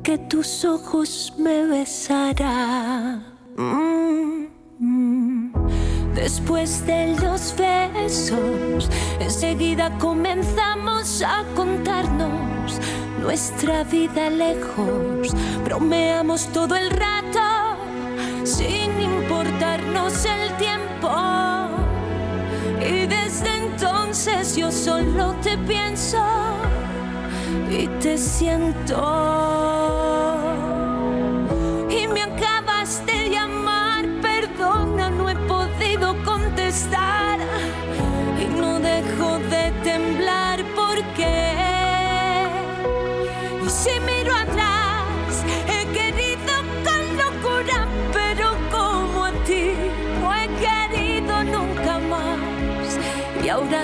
que 0.03 0.17
tus 0.17 0.65
ojos 0.65 1.33
me 1.37 1.65
besaran. 1.65 3.23
Mm. 3.55 4.47
Después 6.15 6.85
de 6.85 7.15
los 7.21 7.55
besos, 7.55 8.89
enseguida 9.19 9.95
comenzamos 9.99 11.21
a 11.21 11.45
contarnos 11.55 12.48
nuestra 13.21 13.83
vida 13.83 14.29
lejos. 14.29 15.33
Bromeamos 15.63 16.47
todo 16.47 16.75
el 16.75 16.89
rato 16.89 17.39
sin 18.43 18.99
importarnos 18.99 20.25
el 20.25 20.57
tiempo. 20.57 21.11
Y 22.81 23.05
desde 23.07 23.55
entonces 23.57 24.55
yo 24.55 24.71
solo 24.71 25.35
te 25.41 25.57
pienso 25.57 26.23
y 27.69 27.87
te 28.01 28.17
siento. 28.17 30.08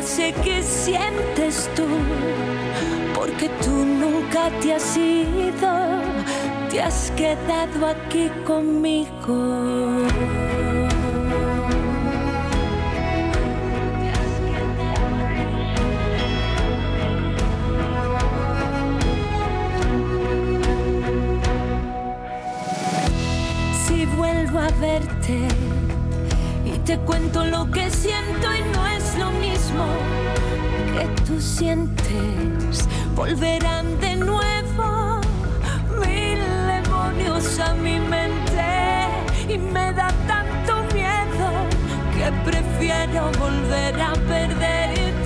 Sé 0.05 0.33
que 0.43 0.61
sientes 0.61 1.69
tú, 1.75 1.87
porque 3.15 3.49
tú 3.63 3.71
nunca 3.71 4.49
te 4.61 4.73
has 4.73 4.95
ido, 4.95 6.01
te 6.69 6.81
has 6.81 7.11
quedado 7.17 7.87
aquí 7.87 8.29
conmigo. 8.45 10.05
a 24.57 24.69
verte 24.79 25.47
y 26.65 26.77
te 26.85 26.97
cuento 26.99 27.43
lo 27.45 27.69
que 27.71 27.89
siento 27.91 28.47
y 28.55 28.61
no 28.73 28.74
que 30.93 31.05
tú 31.23 31.39
sientes. 31.39 32.87
Volverán 33.15 33.99
de 33.99 34.15
nuevo 34.15 35.21
mil 36.01 36.39
demonios 36.67 37.59
a 37.59 37.73
mi 37.73 37.99
mente 37.99 39.07
y 39.47 39.57
me 39.57 39.93
da 39.93 40.09
tanto 40.27 40.83
miedo 40.93 41.49
que 42.13 42.31
prefiero 42.49 43.31
volver 43.39 44.01
a 44.01 44.13
perderte. 44.13 45.24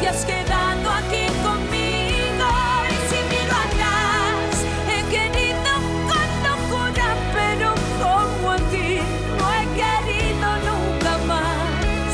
Te 0.00 0.08
has 0.08 0.24
quedado 0.24 0.90
aquí 0.90 1.24
conmigo. 1.46 2.48
Y 2.90 2.96
si 3.08 3.18
miro 3.30 3.54
atrás, 3.66 4.50
he 4.92 5.00
querido 5.14 5.72
con 6.08 6.28
locura, 6.48 7.06
pero 7.38 7.68
como 8.00 8.46
a 8.52 8.58
ti 8.70 8.90
no 9.38 9.44
he 9.56 9.64
querido 9.80 10.48
nunca 10.68 11.12
más. 11.30 12.12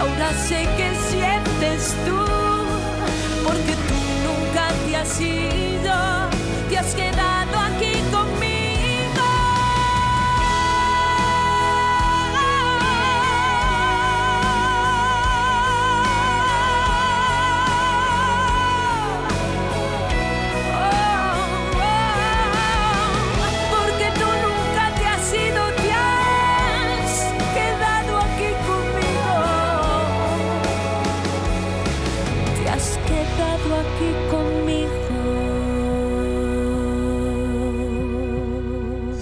Ahora 0.00 0.28
sé 0.46 0.60
que 0.76 0.88
sientes 1.10 1.80
tú, 2.06 2.20
porque 3.44 3.74
tú 3.88 3.98
nunca 4.26 4.64
te 4.84 4.92
has 4.96 5.20
ido, 5.20 5.61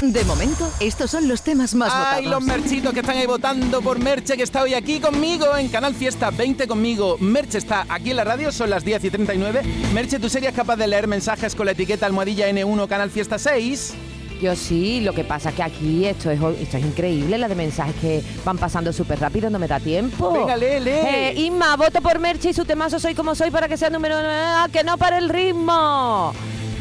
De 0.00 0.22
momento, 0.24 0.70
estos 0.80 1.10
son 1.10 1.28
los 1.28 1.42
temas 1.42 1.74
más 1.74 1.90
Ay, 1.94 2.26
los 2.26 2.42
merchitos 2.42 2.92
que 2.92 3.00
están 3.00 3.16
ahí 3.16 3.26
votando 3.26 3.80
por 3.80 3.98
Merche, 3.98 4.36
que 4.36 4.42
está 4.42 4.62
hoy 4.62 4.74
aquí 4.74 5.00
conmigo 5.00 5.56
en 5.56 5.68
Canal 5.68 5.94
Fiesta 5.94 6.30
20 6.30 6.66
conmigo. 6.68 7.16
Merche 7.20 7.56
está 7.58 7.86
aquí 7.88 8.10
en 8.10 8.16
la 8.16 8.24
radio, 8.24 8.52
son 8.52 8.68
las 8.70 8.84
10 8.84 9.04
y 9.04 9.10
39. 9.10 9.62
Merche, 9.94 10.18
¿tú 10.18 10.28
serías 10.28 10.52
capaz 10.52 10.76
de 10.76 10.88
leer 10.88 11.06
mensajes 11.08 11.54
con 11.54 11.64
la 11.66 11.72
etiqueta 11.72 12.04
almohadilla 12.06 12.48
N1 12.50 12.86
Canal 12.86 13.10
Fiesta 13.10 13.38
6? 13.38 13.94
Yo 14.42 14.54
sí, 14.56 15.00
lo 15.00 15.14
que 15.14 15.24
pasa 15.24 15.50
es 15.50 15.54
que 15.54 15.62
aquí 15.62 16.04
esto 16.04 16.30
es, 16.30 16.38
esto 16.60 16.76
es 16.76 16.84
increíble, 16.84 17.38
la 17.38 17.48
de 17.48 17.54
mensajes 17.54 17.94
que 18.00 18.22
van 18.44 18.58
pasando 18.58 18.92
súper 18.92 19.20
rápido, 19.20 19.48
no 19.48 19.58
me 19.58 19.68
da 19.68 19.80
tiempo. 19.80 20.32
Venga, 20.32 20.56
lee, 20.56 20.80
lee. 20.80 20.90
Eh, 20.90 21.34
Inma, 21.36 21.76
voto 21.76 22.02
por 22.02 22.18
Merche 22.18 22.50
y 22.50 22.52
su 22.52 22.64
temazo 22.66 22.98
Soy 22.98 23.14
como 23.14 23.34
soy 23.34 23.50
para 23.50 23.68
que 23.68 23.76
sea 23.78 23.88
número 23.90 24.18
uno. 24.18 24.28
¡Ah, 24.28 24.68
que 24.70 24.84
no 24.84 24.98
para 24.98 25.16
el 25.18 25.30
ritmo. 25.30 26.34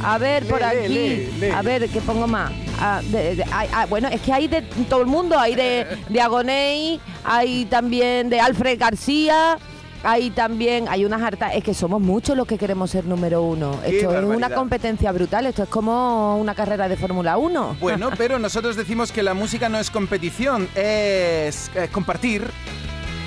A 0.03 0.17
ver, 0.17 0.45
por 0.45 0.59
Lee, 0.59 0.65
aquí. 0.65 0.87
lee, 0.93 1.31
lee. 1.39 1.49
A 1.51 1.61
ver, 1.61 1.87
¿qué 1.87 2.01
pongo 2.01 2.27
más? 2.27 2.51
Ah, 2.79 3.01
de- 3.03 3.35
de- 3.35 3.45
hay- 3.51 3.69
ah, 3.73 3.85
bueno, 3.89 4.07
es 4.09 4.21
que 4.21 4.33
hay 4.33 4.47
de 4.47 4.61
todo 4.89 5.01
el 5.01 5.07
mundo. 5.07 5.37
Hay 5.39 5.55
de, 5.55 5.85
de 6.09 6.21
Agoney, 6.21 6.99
hay 7.23 7.65
también 7.65 8.29
de 8.29 8.39
Alfred 8.39 8.79
García. 8.79 9.57
Hay 10.05 10.31
también, 10.31 10.87
hay 10.89 11.05
unas 11.05 11.21
hartas, 11.21 11.53
es 11.55 11.63
que 11.63 11.73
somos 11.73 12.01
muchos 12.01 12.35
los 12.35 12.45
que 12.45 12.57
queremos 12.57 12.91
ser 12.91 13.05
número 13.05 13.41
uno. 13.41 13.79
Qué 13.85 13.99
Esto 13.99 14.09
es 14.17 14.25
una 14.25 14.49
competencia 14.49 15.09
brutal, 15.13 15.45
esto 15.45 15.63
es 15.63 15.69
como 15.69 16.37
una 16.39 16.53
carrera 16.53 16.89
de 16.89 16.97
Fórmula 16.97 17.37
1. 17.37 17.77
Bueno, 17.79 18.09
pero 18.17 18.37
nosotros 18.37 18.75
decimos 18.75 19.13
que 19.13 19.23
la 19.23 19.33
música 19.33 19.69
no 19.69 19.79
es 19.79 19.89
competición, 19.89 20.67
es, 20.75 21.71
es 21.73 21.89
compartir. 21.93 22.51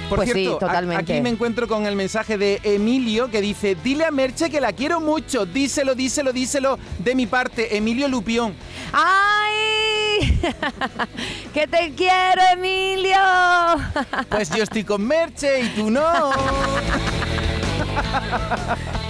Por 0.09 0.19
Pues 0.19 0.33
cierto, 0.33 0.59
totalmente. 0.59 1.13
aquí 1.15 1.21
me 1.21 1.31
encuentro 1.31 1.67
con 1.67 1.85
el 1.87 1.97
mensaje 1.97 2.39
de 2.39 2.61
Emilio 2.63 3.29
que 3.31 3.41
dice, 3.41 3.77
dile 3.83 4.05
a 4.05 4.11
Merche 4.13 4.49
que 4.51 4.61
la 4.61 4.73
quiero 4.73 5.01
mucho, 5.01 5.47
díselo, 5.47 5.95
díselo, 5.97 6.33
díselo 6.33 6.79
de 6.99 7.15
mi 7.17 7.27
parte, 7.27 7.77
Emilio 7.77 8.07
Lupión. 8.09 8.55
¡Ay! 8.93 10.41
¡Que 11.53 11.67
te 11.67 11.93
quiero, 11.97 12.43
Emilio! 12.53 13.17
Pues 14.31 14.51
yo 14.51 14.63
estoy 14.63 14.85
con 14.85 15.05
Merche 15.07 15.61
y 15.61 15.69
tú 15.71 15.91
no. 15.91 16.31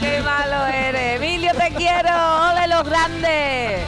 ¡Qué 0.01 0.21
malo 0.23 0.67
eres! 0.67 1.17
¡Emilio, 1.17 1.53
te 1.53 1.75
quiero! 1.75 2.11
¡Ole 2.51 2.69
los 2.69 2.85
grandes! 2.89 3.81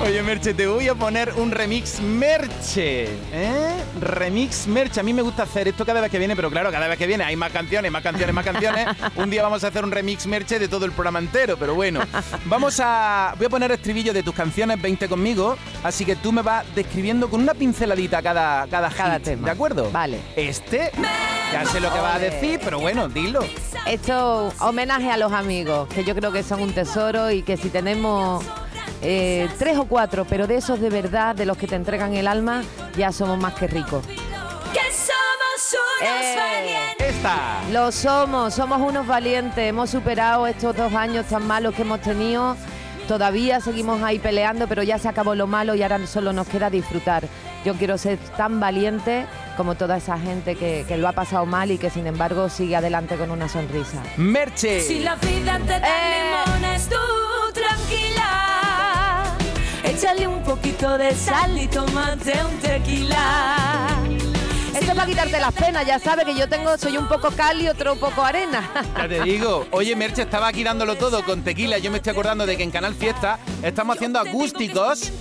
Oye, 0.00 0.22
Merche, 0.22 0.54
te 0.54 0.68
voy 0.68 0.86
a 0.86 0.94
poner 0.94 1.34
un 1.34 1.50
remix 1.50 2.00
Merche. 2.00 3.06
¿eh? 3.32 3.74
Remix 4.00 4.68
Merche. 4.68 5.00
A 5.00 5.02
mí 5.02 5.12
me 5.12 5.22
gusta 5.22 5.42
hacer 5.42 5.66
esto 5.66 5.84
cada 5.84 6.00
vez 6.00 6.08
que 6.08 6.18
viene, 6.18 6.36
pero 6.36 6.50
claro, 6.50 6.70
cada 6.70 6.86
vez 6.86 6.96
que 6.96 7.06
viene 7.06 7.24
hay 7.24 7.34
más 7.34 7.50
canciones, 7.50 7.90
más 7.90 8.02
canciones, 8.02 8.32
más 8.32 8.44
canciones. 8.44 8.86
Un 9.16 9.28
día 9.28 9.42
vamos 9.42 9.64
a 9.64 9.66
hacer 9.68 9.84
un 9.84 9.90
remix 9.90 10.26
Merche 10.26 10.60
de 10.60 10.68
todo 10.68 10.84
el 10.84 10.92
programa 10.92 11.18
entero, 11.18 11.56
pero 11.58 11.74
bueno. 11.74 12.00
Vamos 12.44 12.80
a. 12.80 13.34
Voy 13.36 13.46
a 13.46 13.50
poner 13.50 13.72
estribillo 13.72 14.12
de 14.12 14.22
tus 14.22 14.34
canciones 14.34 14.80
20 14.80 15.08
conmigo, 15.08 15.56
así 15.82 16.04
que 16.04 16.14
tú 16.14 16.30
me 16.30 16.42
vas 16.42 16.64
describiendo 16.76 17.28
con 17.28 17.40
una 17.40 17.54
pinceladita 17.54 18.22
cada, 18.22 18.68
cada, 18.68 18.90
Cada 18.90 19.16
hit, 19.16 19.24
tema. 19.24 19.46
¿De 19.46 19.50
acuerdo? 19.50 19.90
Vale. 19.90 20.20
Este. 20.36 20.92
Ya 21.52 21.64
sé 21.64 21.80
lo 21.80 21.92
que 21.92 21.98
vas 21.98 22.16
a 22.16 22.18
decir, 22.20 22.60
pero 22.62 22.78
bueno, 22.78 23.08
dilo. 23.08 23.40
Esto, 23.86 24.52
homenaje 24.60 25.10
a 25.10 25.16
los 25.16 25.32
amigos, 25.32 25.88
que 25.88 26.04
yo 26.04 26.14
creo 26.14 26.30
que 26.30 26.42
son 26.42 26.60
un 26.60 26.72
tesoro 26.72 27.30
y 27.30 27.42
que 27.42 27.56
si 27.56 27.70
tenemos 27.70 28.44
eh, 29.02 29.48
tres 29.58 29.76
o 29.78 29.84
cuatro, 29.84 30.24
pero 30.24 30.46
de 30.46 30.56
esos 30.56 30.80
de 30.80 30.90
verdad, 30.90 31.34
de 31.34 31.46
los 31.46 31.56
que 31.56 31.66
te 31.66 31.76
entregan 31.76 32.14
el 32.14 32.26
alma, 32.28 32.62
ya 32.96 33.12
somos 33.12 33.38
más 33.38 33.54
que 33.54 33.66
ricos. 33.66 34.04
Que 34.06 34.80
somos 34.92 35.76
unos 36.00 36.22
Eh. 36.24 36.36
valientes. 36.36 37.16
Esta. 37.16 37.36
Lo 37.72 37.90
somos, 37.92 38.54
somos 38.54 38.80
unos 38.80 39.06
valientes, 39.06 39.58
hemos 39.58 39.90
superado 39.90 40.46
estos 40.46 40.76
dos 40.76 40.92
años 40.94 41.26
tan 41.26 41.46
malos 41.46 41.74
que 41.74 41.82
hemos 41.82 42.00
tenido. 42.00 42.56
Todavía 43.06 43.60
seguimos 43.60 44.02
ahí 44.02 44.18
peleando, 44.18 44.68
pero 44.68 44.82
ya 44.82 44.98
se 44.98 45.08
acabó 45.08 45.34
lo 45.34 45.46
malo 45.46 45.74
y 45.74 45.82
ahora 45.82 46.06
solo 46.06 46.34
nos 46.34 46.46
queda 46.46 46.68
disfrutar. 46.68 47.24
Yo 47.64 47.72
quiero 47.74 47.96
ser 47.96 48.18
tan 48.36 48.60
valiente 48.60 49.24
como 49.56 49.74
toda 49.76 49.96
esa 49.96 50.18
gente 50.18 50.54
que, 50.56 50.84
que 50.86 50.98
lo 50.98 51.08
ha 51.08 51.12
pasado 51.12 51.46
mal 51.46 51.70
y 51.70 51.78
que 51.78 51.88
sin 51.88 52.06
embargo 52.06 52.50
sigue 52.50 52.76
adelante 52.76 53.16
con 53.16 53.30
una 53.30 53.48
sonrisa. 53.48 54.02
Merche. 54.18 54.82
Si 54.82 54.98
la 55.00 55.14
vida 55.16 55.58
te 55.66 55.80
da 55.80 55.88
Eh. 55.88 56.34
limones, 56.52 56.88
tú 56.88 56.96
tranquila. 57.54 58.07
Échale 59.88 60.28
un 60.28 60.42
poquito 60.42 60.98
de 60.98 61.14
sal 61.14 61.58
y 61.58 61.66
tómate 61.66 62.34
un 62.44 62.58
tequila. 62.58 64.07
Para 64.98 65.10
quitarte 65.10 65.38
las 65.38 65.54
penas, 65.54 65.86
ya 65.86 66.00
sabes 66.00 66.24
que 66.24 66.34
yo 66.34 66.48
tengo, 66.48 66.76
soy 66.76 66.96
un 66.96 67.06
poco 67.06 67.30
cal 67.30 67.62
y 67.62 67.68
otro 67.68 67.94
poco 67.94 68.24
arena. 68.24 68.68
Ya 68.98 69.06
te 69.06 69.22
digo, 69.22 69.64
oye 69.70 69.94
Merche 69.94 70.22
estaba 70.22 70.48
aquí 70.48 70.64
dándolo 70.64 70.96
todo 70.96 71.24
con 71.24 71.44
tequila. 71.44 71.78
Yo 71.78 71.92
me 71.92 71.98
estoy 71.98 72.10
acordando 72.10 72.46
de 72.46 72.56
que 72.56 72.64
en 72.64 72.72
Canal 72.72 72.94
Fiesta 72.96 73.38
estamos 73.62 73.94
haciendo 73.94 74.18
acústicos. 74.18 75.12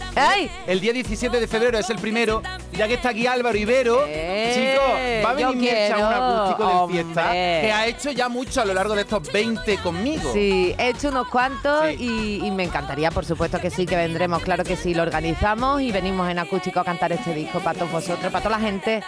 El 0.66 0.80
día 0.80 0.94
17 0.94 1.40
de 1.40 1.48
febrero 1.48 1.78
es 1.78 1.92
el 1.92 1.98
primero, 2.00 2.42
ya 2.74 2.88
que 2.88 2.96
está 2.96 3.10
aquí 3.10 3.28
Álvaro 3.28 3.56
Ibero. 3.56 4.04
Eh, 4.08 4.52
Chicos, 4.56 5.24
va 5.24 5.30
a 5.30 5.34
venir 5.36 5.72
Merche 5.72 5.94
a 5.94 5.98
un 5.98 6.14
acústico 6.14 6.88
de 6.88 6.94
fiesta 6.94 7.32
que 7.32 7.72
ha 7.72 7.86
hecho 7.86 8.10
ya 8.10 8.30
mucho 8.30 8.62
a 8.62 8.66
lo 8.66 8.74
largo 8.74 8.96
de 8.96 9.02
estos 9.02 9.32
20 9.32 9.78
conmigo. 9.78 10.34
Sí, 10.34 10.74
he 10.76 10.90
hecho 10.90 11.10
unos 11.10 11.28
cuantos 11.28 11.86
Sí. 11.90 11.98
y, 12.00 12.46
y 12.48 12.50
me 12.50 12.64
encantaría, 12.64 13.12
por 13.12 13.26
supuesto 13.26 13.60
que 13.60 13.70
sí, 13.70 13.86
que 13.86 13.96
vendremos, 13.96 14.42
claro 14.42 14.64
que 14.64 14.76
sí, 14.76 14.96
lo 14.96 15.04
organizamos 15.04 15.82
y 15.84 15.92
venimos 15.92 16.28
en 16.32 16.40
acústico 16.40 16.80
a 16.80 16.84
cantar 16.84 17.12
este 17.12 17.36
disco 17.36 17.60
para 17.60 17.78
todos 17.78 17.92
vosotros, 17.92 18.32
para 18.32 18.44
toda 18.44 18.58
la 18.58 18.66
gente 18.66 19.04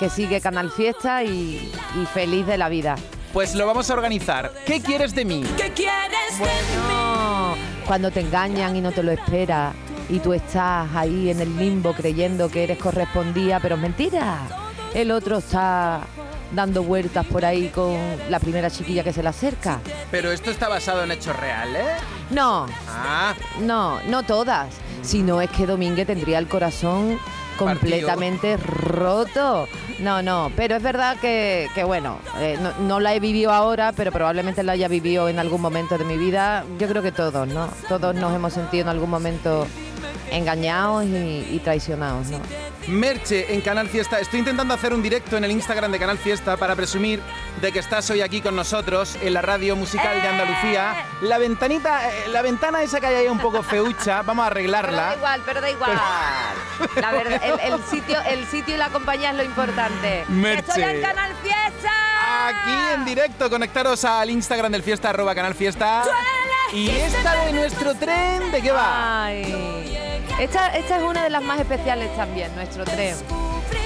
que 0.00 0.10
sigue 0.10 0.40
Canal 0.40 0.70
Fiesta 0.72 1.22
y, 1.22 1.70
y 2.02 2.06
feliz 2.12 2.46
de 2.46 2.56
la 2.58 2.68
vida. 2.68 2.96
Pues 3.32 3.54
lo 3.54 3.66
vamos 3.66 3.88
a 3.90 3.92
organizar. 3.94 4.50
¿Qué 4.66 4.80
quieres 4.80 5.14
de 5.14 5.24
mí? 5.24 5.44
¿Qué 5.56 5.70
quieres 5.72 6.38
de 6.38 6.44
mí? 6.46 6.88
No, 6.88 7.54
cuando 7.86 8.10
te 8.10 8.20
engañan 8.20 8.74
y 8.74 8.80
no 8.80 8.90
te 8.92 9.02
lo 9.04 9.12
esperas 9.12 9.74
y 10.08 10.18
tú 10.18 10.32
estás 10.32 10.88
ahí 10.96 11.30
en 11.30 11.40
el 11.40 11.56
limbo 11.56 11.92
creyendo 11.92 12.48
que 12.48 12.64
eres 12.64 12.78
correspondida, 12.78 13.60
pero 13.60 13.76
es 13.76 13.80
mentira. 13.82 14.38
El 14.94 15.12
otro 15.12 15.38
está 15.38 16.00
dando 16.52 16.82
vueltas 16.82 17.24
por 17.26 17.44
ahí 17.44 17.68
con 17.68 17.96
la 18.28 18.40
primera 18.40 18.68
chiquilla 18.70 19.04
que 19.04 19.12
se 19.12 19.22
le 19.22 19.28
acerca. 19.28 19.78
Pero 20.10 20.32
esto 20.32 20.50
está 20.50 20.68
basado 20.68 21.04
en 21.04 21.12
hechos 21.12 21.36
reales. 21.36 21.84
No, 22.30 22.66
Ah, 22.88 23.34
No, 23.60 24.00
no 24.08 24.24
todas. 24.24 24.74
Si 25.02 25.22
no 25.22 25.40
es 25.40 25.50
que 25.50 25.66
Domínguez 25.66 26.06
tendría 26.08 26.38
el 26.38 26.48
corazón 26.48 27.18
completamente 27.64 28.56
roto. 28.56 29.68
No, 29.98 30.22
no, 30.22 30.50
pero 30.56 30.76
es 30.76 30.82
verdad 30.82 31.18
que, 31.20 31.68
que 31.74 31.84
bueno, 31.84 32.18
eh, 32.38 32.58
no, 32.60 32.72
no 32.86 33.00
la 33.00 33.14
he 33.14 33.20
vivido 33.20 33.52
ahora, 33.52 33.92
pero 33.92 34.12
probablemente 34.12 34.62
la 34.62 34.72
haya 34.72 34.88
vivido 34.88 35.28
en 35.28 35.38
algún 35.38 35.60
momento 35.60 35.98
de 35.98 36.04
mi 36.04 36.16
vida. 36.16 36.64
Yo 36.78 36.88
creo 36.88 37.02
que 37.02 37.12
todos, 37.12 37.46
¿no? 37.48 37.68
Todos 37.88 38.14
nos 38.14 38.34
hemos 38.34 38.52
sentido 38.52 38.82
en 38.82 38.88
algún 38.88 39.10
momento 39.10 39.66
engañados 40.30 41.04
y, 41.04 41.46
y 41.50 41.60
traicionados, 41.62 42.28
¿no? 42.28 42.38
Merche 42.88 43.52
en 43.54 43.60
Canal 43.60 43.88
Fiesta. 43.88 44.18
Estoy 44.18 44.40
intentando 44.40 44.74
hacer 44.74 44.92
un 44.92 45.02
directo 45.02 45.36
en 45.36 45.44
el 45.44 45.50
Instagram 45.50 45.92
de 45.92 45.98
Canal 45.98 46.18
Fiesta 46.18 46.56
para 46.56 46.74
presumir 46.74 47.20
de 47.60 47.72
que 47.72 47.78
estás 47.78 48.08
hoy 48.10 48.20
aquí 48.22 48.40
con 48.40 48.56
nosotros 48.56 49.16
en 49.20 49.34
la 49.34 49.42
radio 49.42 49.76
musical 49.76 50.20
de 50.20 50.28
Andalucía. 50.28 51.04
La 51.20 51.38
ventanita, 51.38 52.08
eh, 52.08 52.28
la 52.28 52.42
ventana 52.42 52.82
esa 52.82 52.98
que 53.00 53.06
hay 53.06 53.14
ahí 53.16 53.28
un 53.28 53.38
poco 53.38 53.62
feucha, 53.62 54.22
vamos 54.22 54.44
a 54.44 54.46
arreglarla. 54.46 54.90
Pero 54.90 55.00
da 55.00 55.16
igual, 55.16 55.42
pero 55.46 55.60
da 55.60 55.70
igual. 55.70 56.00
La 57.00 57.12
verdad, 57.12 57.40
el, 57.44 57.72
el 57.72 57.84
sitio, 57.84 58.18
el 58.28 58.46
sitio 58.46 58.74
y 58.74 58.78
la 58.78 58.88
compañía 58.88 59.30
es 59.30 59.36
lo 59.36 59.44
importante. 59.44 60.24
Merche. 60.28 60.60
¡Estoy 60.60 60.82
en 60.82 61.02
Canal 61.02 61.32
Fiesta! 61.42 61.90
Aquí 62.48 62.94
en 62.94 63.04
directo, 63.04 63.50
conectaros 63.50 64.04
al 64.04 64.30
Instagram 64.30 64.72
del 64.72 64.82
Fiesta, 64.82 65.10
arroba 65.10 65.34
Canal 65.34 65.54
Fiesta. 65.54 66.04
Y 66.72 66.88
esta 66.88 67.44
de 67.44 67.52
nuestro 67.52 67.94
tren, 67.94 68.50
¿de 68.52 68.62
qué 68.62 68.72
va? 68.72 69.24
Ay. 69.26 69.99
Esta, 70.40 70.68
esta 70.68 70.96
es 70.96 71.02
una 71.02 71.22
de 71.22 71.28
las 71.28 71.42
más 71.42 71.60
especiales 71.60 72.16
también, 72.16 72.54
nuestro 72.54 72.84
tren. 72.84 73.14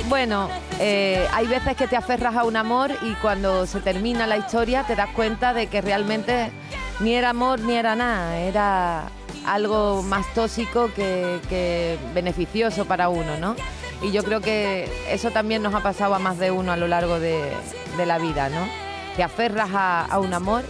Bueno, 0.06 0.48
eh, 0.78 1.26
hay 1.32 1.48
veces 1.48 1.76
que 1.76 1.88
te 1.88 1.96
aferras 1.96 2.36
a 2.36 2.44
un 2.44 2.54
amor 2.54 2.92
y 3.02 3.14
cuando 3.14 3.66
se 3.66 3.80
termina 3.80 4.24
la 4.28 4.36
historia 4.36 4.84
te 4.84 4.94
das 4.94 5.08
cuenta 5.10 5.52
de 5.52 5.66
que 5.66 5.80
realmente 5.80 6.52
ni 7.00 7.16
era 7.16 7.30
amor 7.30 7.58
ni 7.58 7.74
era 7.74 7.96
nada, 7.96 8.38
era 8.38 9.08
algo 9.44 10.04
más 10.04 10.32
tóxico 10.32 10.92
que, 10.94 11.40
que 11.48 11.98
beneficioso 12.14 12.84
para 12.84 13.08
uno, 13.08 13.36
¿no? 13.40 13.56
Y 14.00 14.12
yo 14.12 14.22
creo 14.22 14.40
que 14.40 14.88
eso 15.10 15.32
también 15.32 15.60
nos 15.60 15.74
ha 15.74 15.80
pasado 15.80 16.14
a 16.14 16.20
más 16.20 16.38
de 16.38 16.52
uno 16.52 16.70
a 16.70 16.76
lo 16.76 16.86
largo 16.86 17.18
de, 17.18 17.50
de 17.96 18.06
la 18.06 18.18
vida, 18.18 18.48
¿no? 18.48 18.68
Te 19.16 19.24
aferras 19.24 19.70
a, 19.74 20.04
a 20.04 20.20
un 20.20 20.32
amor 20.32 20.62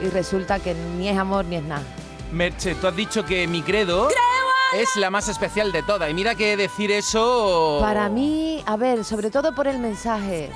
y 0.00 0.08
resulta 0.08 0.58
que 0.58 0.74
ni 0.74 1.08
es 1.08 1.16
amor 1.16 1.44
ni 1.44 1.54
es 1.54 1.62
nada. 1.62 1.84
Merche, 2.32 2.74
tú 2.74 2.88
has 2.88 2.96
dicho 2.96 3.24
que 3.24 3.46
mi 3.46 3.62
credo 3.62 4.08
es 4.72 4.96
la 4.96 5.10
más 5.10 5.28
especial 5.28 5.72
de 5.72 5.82
todas. 5.82 6.10
Y 6.10 6.14
mira 6.14 6.34
que 6.34 6.56
decir 6.56 6.90
eso... 6.90 7.78
Para 7.80 8.08
mí, 8.08 8.62
a 8.66 8.76
ver, 8.76 9.04
sobre 9.04 9.30
todo 9.30 9.54
por 9.54 9.66
el 9.66 9.78
mensaje. 9.78 10.50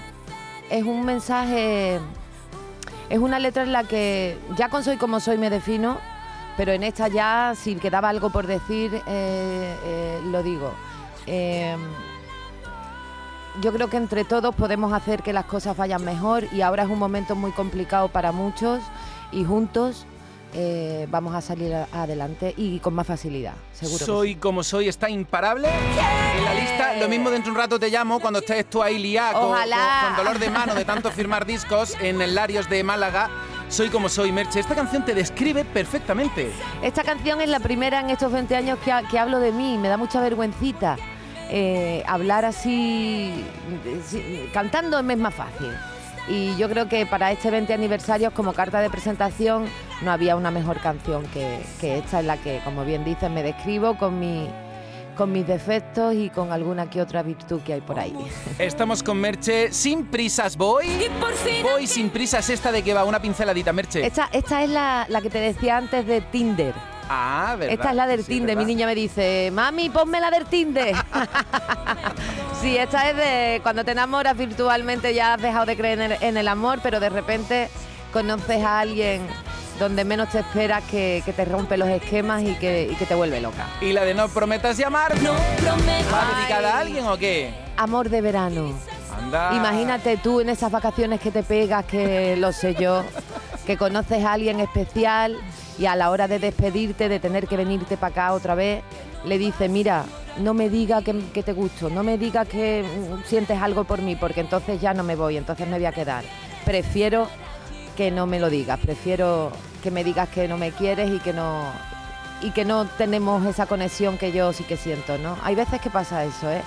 Es 0.71 0.85
un 0.85 1.05
mensaje. 1.05 2.01
Es 3.09 3.19
una 3.19 3.39
letra 3.39 3.65
en 3.65 3.73
la 3.73 3.85
que 3.85 4.39
ya 4.57 4.69
con 4.69 4.83
Soy 4.83 4.97
como 4.97 5.21
soy 5.21 5.37
me 5.37 5.51
defino, 5.51 5.99
pero 6.57 6.73
en 6.73 6.83
esta 6.83 7.09
ya, 7.09 7.55
si 7.57 7.75
quedaba 7.75 8.09
algo 8.09 8.31
por 8.31 8.47
decir, 8.47 8.95
eh, 8.95 9.77
eh, 9.85 10.21
lo 10.31 10.43
digo. 10.43 10.73
Eh, 11.27 11.77
yo 13.61 13.73
creo 13.73 13.89
que 13.89 13.97
entre 13.97 14.25
todos 14.25 14.55
podemos 14.55 14.93
hacer 14.93 15.23
que 15.23 15.33
las 15.33 15.45
cosas 15.45 15.77
vayan 15.77 16.05
mejor 16.05 16.45
y 16.53 16.63
ahora 16.63 16.85
es 16.85 16.89
un 16.89 16.99
momento 16.99 17.37
muy 17.37 17.53
complicado 17.53 18.09
para 18.09 18.33
muchos 18.33 18.81
y 19.31 19.45
juntos 19.45 20.07
eh, 20.55 21.07
vamos 21.11 21.35
a 21.35 21.41
salir 21.41 21.75
a- 21.75 21.89
adelante 21.93 22.55
y 22.57 22.79
con 22.79 22.95
más 22.95 23.07
facilidad, 23.07 23.55
seguro. 23.73 24.05
Soy 24.07 24.37
como 24.37 24.63
soy, 24.63 24.89
está 24.89 25.11
imparable 25.11 25.69
en 25.69 26.45
la 26.45 26.55
lista. 26.55 26.95
Lo 26.97 27.09
mismo 27.09 27.31
dentro 27.31 27.53
de 27.53 27.57
un 27.57 27.63
rato 27.63 27.79
te 27.79 27.91
llamo 27.91 28.21
cuando 28.21 28.39
estés 28.39 28.69
tú 28.71 28.83
ahí 28.83 28.99
liado 28.99 29.51
con, 29.51 30.17
dolor 30.17 30.39
de 30.39 30.51
mano 30.51 30.75
de 30.75 30.85
tanto 30.85 31.11
firmar 31.11 31.45
discos 31.45 31.95
en 32.01 32.23
el 32.23 32.35
Larios 32.35 32.69
de 32.71 32.83
Málaga. 32.85 33.29
Soy 33.69 33.89
como 33.89 34.09
soy, 34.09 34.31
Merche. 34.31 34.61
Esta 34.61 34.75
canción 34.75 35.05
te 35.05 35.15
describe 35.15 35.65
perfectamente. 35.65 36.53
Esta 36.83 37.03
canción 37.03 37.41
es 37.41 37.49
la 37.49 37.61
primera 37.61 38.01
en 38.01 38.11
estos 38.11 38.31
20 38.31 38.55
años 38.55 38.79
que, 38.85 38.93
ha- 38.93 39.03
que 39.09 39.19
hablo 39.19 39.41
de 39.41 39.51
mí, 39.53 39.77
me 39.79 39.89
da 39.89 39.97
mucha 39.97 40.21
vergüencita. 40.21 40.97
Eh, 41.51 42.03
hablar 42.07 42.45
así, 42.45 43.45
cantando 44.53 44.99
es 44.99 45.19
más 45.19 45.35
fácil. 45.35 45.71
Y 46.29 46.57
yo 46.57 46.69
creo 46.71 46.89
que 46.89 47.05
para 47.05 47.31
este 47.33 47.51
20 47.51 47.75
aniversario, 47.75 48.33
como 48.33 48.55
carta 48.55 48.81
de 48.81 48.89
presentación, 48.89 49.67
no 50.03 50.11
había 50.11 50.37
una 50.37 50.51
mejor 50.51 50.81
canción 50.81 51.25
que, 51.27 51.61
que 51.81 51.99
esta, 51.99 52.21
en 52.21 52.27
la 52.29 52.39
que, 52.39 52.61
como 52.65 52.85
bien 52.85 53.05
dices, 53.05 53.31
me 53.31 53.43
describo 53.43 53.99
con, 53.99 54.19
mi, 54.19 54.49
con 55.15 55.33
mis 55.33 55.47
defectos 55.47 56.15
y 56.15 56.31
con 56.31 56.53
alguna 56.53 56.89
que 56.91 57.01
otra 57.01 57.23
virtud 57.23 57.61
que 57.63 57.75
hay 57.75 57.81
por 57.81 57.99
ahí. 57.99 58.15
Estamos 58.59 59.03
con 59.03 59.19
Merche. 59.19 59.73
Sin 59.73 60.07
prisas 60.07 60.57
voy. 60.57 60.87
Voy 61.63 61.87
sin 61.87 62.11
prisas. 62.11 62.49
Esta 62.51 62.73
de 62.73 62.83
que 62.83 62.95
va 62.95 63.05
una 63.05 63.21
pinceladita, 63.21 63.73
Merche. 63.73 64.05
Esta, 64.05 64.29
esta 64.33 64.63
es 64.63 64.71
la, 64.71 65.07
la 65.09 65.21
que 65.21 65.31
te 65.31 65.39
decía 65.39 65.77
antes 65.77 66.07
de 66.07 66.21
Tinder. 66.21 66.75
Ah, 67.09 67.55
¿verdad? 67.59 67.75
Esta 67.75 67.91
es 67.91 67.97
la 67.97 68.07
del 68.07 68.21
Sí, 68.21 68.27
Tinder. 68.33 68.57
¿verdad? 68.57 68.67
Mi 68.67 68.75
niña 68.75 68.87
me 68.87 68.95
dice, 68.95 69.51
mami, 69.53 69.91
ponme 69.91 70.21
la 70.21 70.31
del 70.31 70.47
Tinder. 70.47 70.95
sí, 72.61 72.77
esta 72.77 73.11
es 73.11 73.17
de 73.17 73.61
cuando 73.63 73.85
te 73.85 73.93
enamoras 73.93 74.37
virtualmente 74.37 75.13
ya 75.15 75.35
has 75.35 75.43
dejado 75.43 75.67
de 75.67 75.77
creer 75.77 76.01
en 76.01 76.13
el, 76.13 76.23
en 76.23 76.37
el 76.37 76.49
amor, 76.49 76.81
pero 76.83 77.01
de 77.01 77.11
repente 77.11 77.69
conoces 78.13 78.63
a 78.63 78.81
alguien 78.81 79.23
donde 79.79 80.05
menos 80.05 80.29
te 80.29 80.41
esperas 80.41 80.83
que, 80.85 81.23
que 81.25 81.33
te 81.33 81.45
rompe 81.45 81.77
los 81.77 81.89
esquemas 81.89 82.43
y 82.43 82.55
que, 82.55 82.89
y 82.91 82.95
que 82.95 83.07
te 83.07 83.15
vuelve 83.15 83.41
loca. 83.41 83.67
¿Y 83.81 83.93
la 83.93 84.05
de 84.05 84.15
no 84.15 84.29
prometas 84.29 84.77
llamar? 84.77 85.21
No 85.23 85.35
prometas. 85.61 86.13
¿Va 86.13 86.37
dedicada 86.37 86.77
a 86.77 86.81
alguien 86.81 87.07
o 87.07 87.17
qué? 87.17 87.53
Amor 87.77 88.09
de 88.09 88.21
verano. 88.21 88.73
Anda. 89.17 89.55
Imagínate 89.55 90.17
tú 90.17 90.41
en 90.41 90.49
esas 90.49 90.71
vacaciones 90.71 91.21
que 91.21 91.31
te 91.31 91.43
pegas, 91.43 91.85
que 91.85 92.37
lo 92.37 92.53
sé 92.53 92.75
yo, 92.75 93.05
que 93.67 93.77
conoces 93.77 94.25
a 94.25 94.33
alguien 94.33 94.61
especial 94.61 95.39
y 95.79 95.87
a 95.87 95.97
la 95.97 96.11
hora 96.11 96.29
de 96.29 96.39
despedirte, 96.39 97.09
de 97.09 97.21
tener 97.21 97.47
que 97.47 97.57
venirte 97.57 97.97
para 97.97 98.13
acá 98.13 98.33
otra 98.33 98.55
vez, 98.55 98.83
le 99.25 99.39
dices, 99.39 99.71
mira, 99.71 100.05
no 100.39 100.55
me 100.55 100.69
digas 100.69 101.03
que, 101.05 101.17
que 101.33 101.43
te 101.43 101.53
gusto, 101.53 101.91
no 101.91 102.03
me 102.03 102.19
digas 102.19 102.47
que 102.49 102.83
mm, 102.85 103.25
sientes 103.25 103.61
algo 103.61 103.85
por 103.85 104.03
mí, 104.03 104.17
porque 104.17 104.41
entonces 104.41 104.81
ya 104.81 104.95
no 104.95 105.03
me 105.03 105.17
voy, 105.17 105.37
entonces 105.37 105.67
me 105.69 105.77
voy 105.77 105.87
a 105.87 105.93
quedar. 105.93 106.25
Prefiero 106.65 107.29
que 107.97 108.11
no 108.11 108.27
me 108.27 108.39
lo 108.39 108.51
digas, 108.51 108.79
prefiero 108.81 109.53
que 109.83 109.91
me 109.91 110.05
digas 110.05 110.29
que 110.29 110.49
no 110.49 110.57
me 110.59 110.73
quieres 110.73 111.11
y 111.11 111.19
que 111.19 111.33
no 111.33 111.73
y 112.41 112.51
que 112.51 112.65
no 112.65 112.85
tenemos 112.85 113.47
esa 113.47 113.67
conexión 113.67 114.19
que 114.19 114.33
yo 114.33 114.53
sí 114.53 114.65
que 114.65 114.77
siento, 114.77 115.17
¿no? 115.19 115.39
Hay 115.43 115.55
veces 115.55 115.81
que 115.81 115.89
pasa 115.89 116.25
eso, 116.25 116.51
¿eh? 116.51 116.63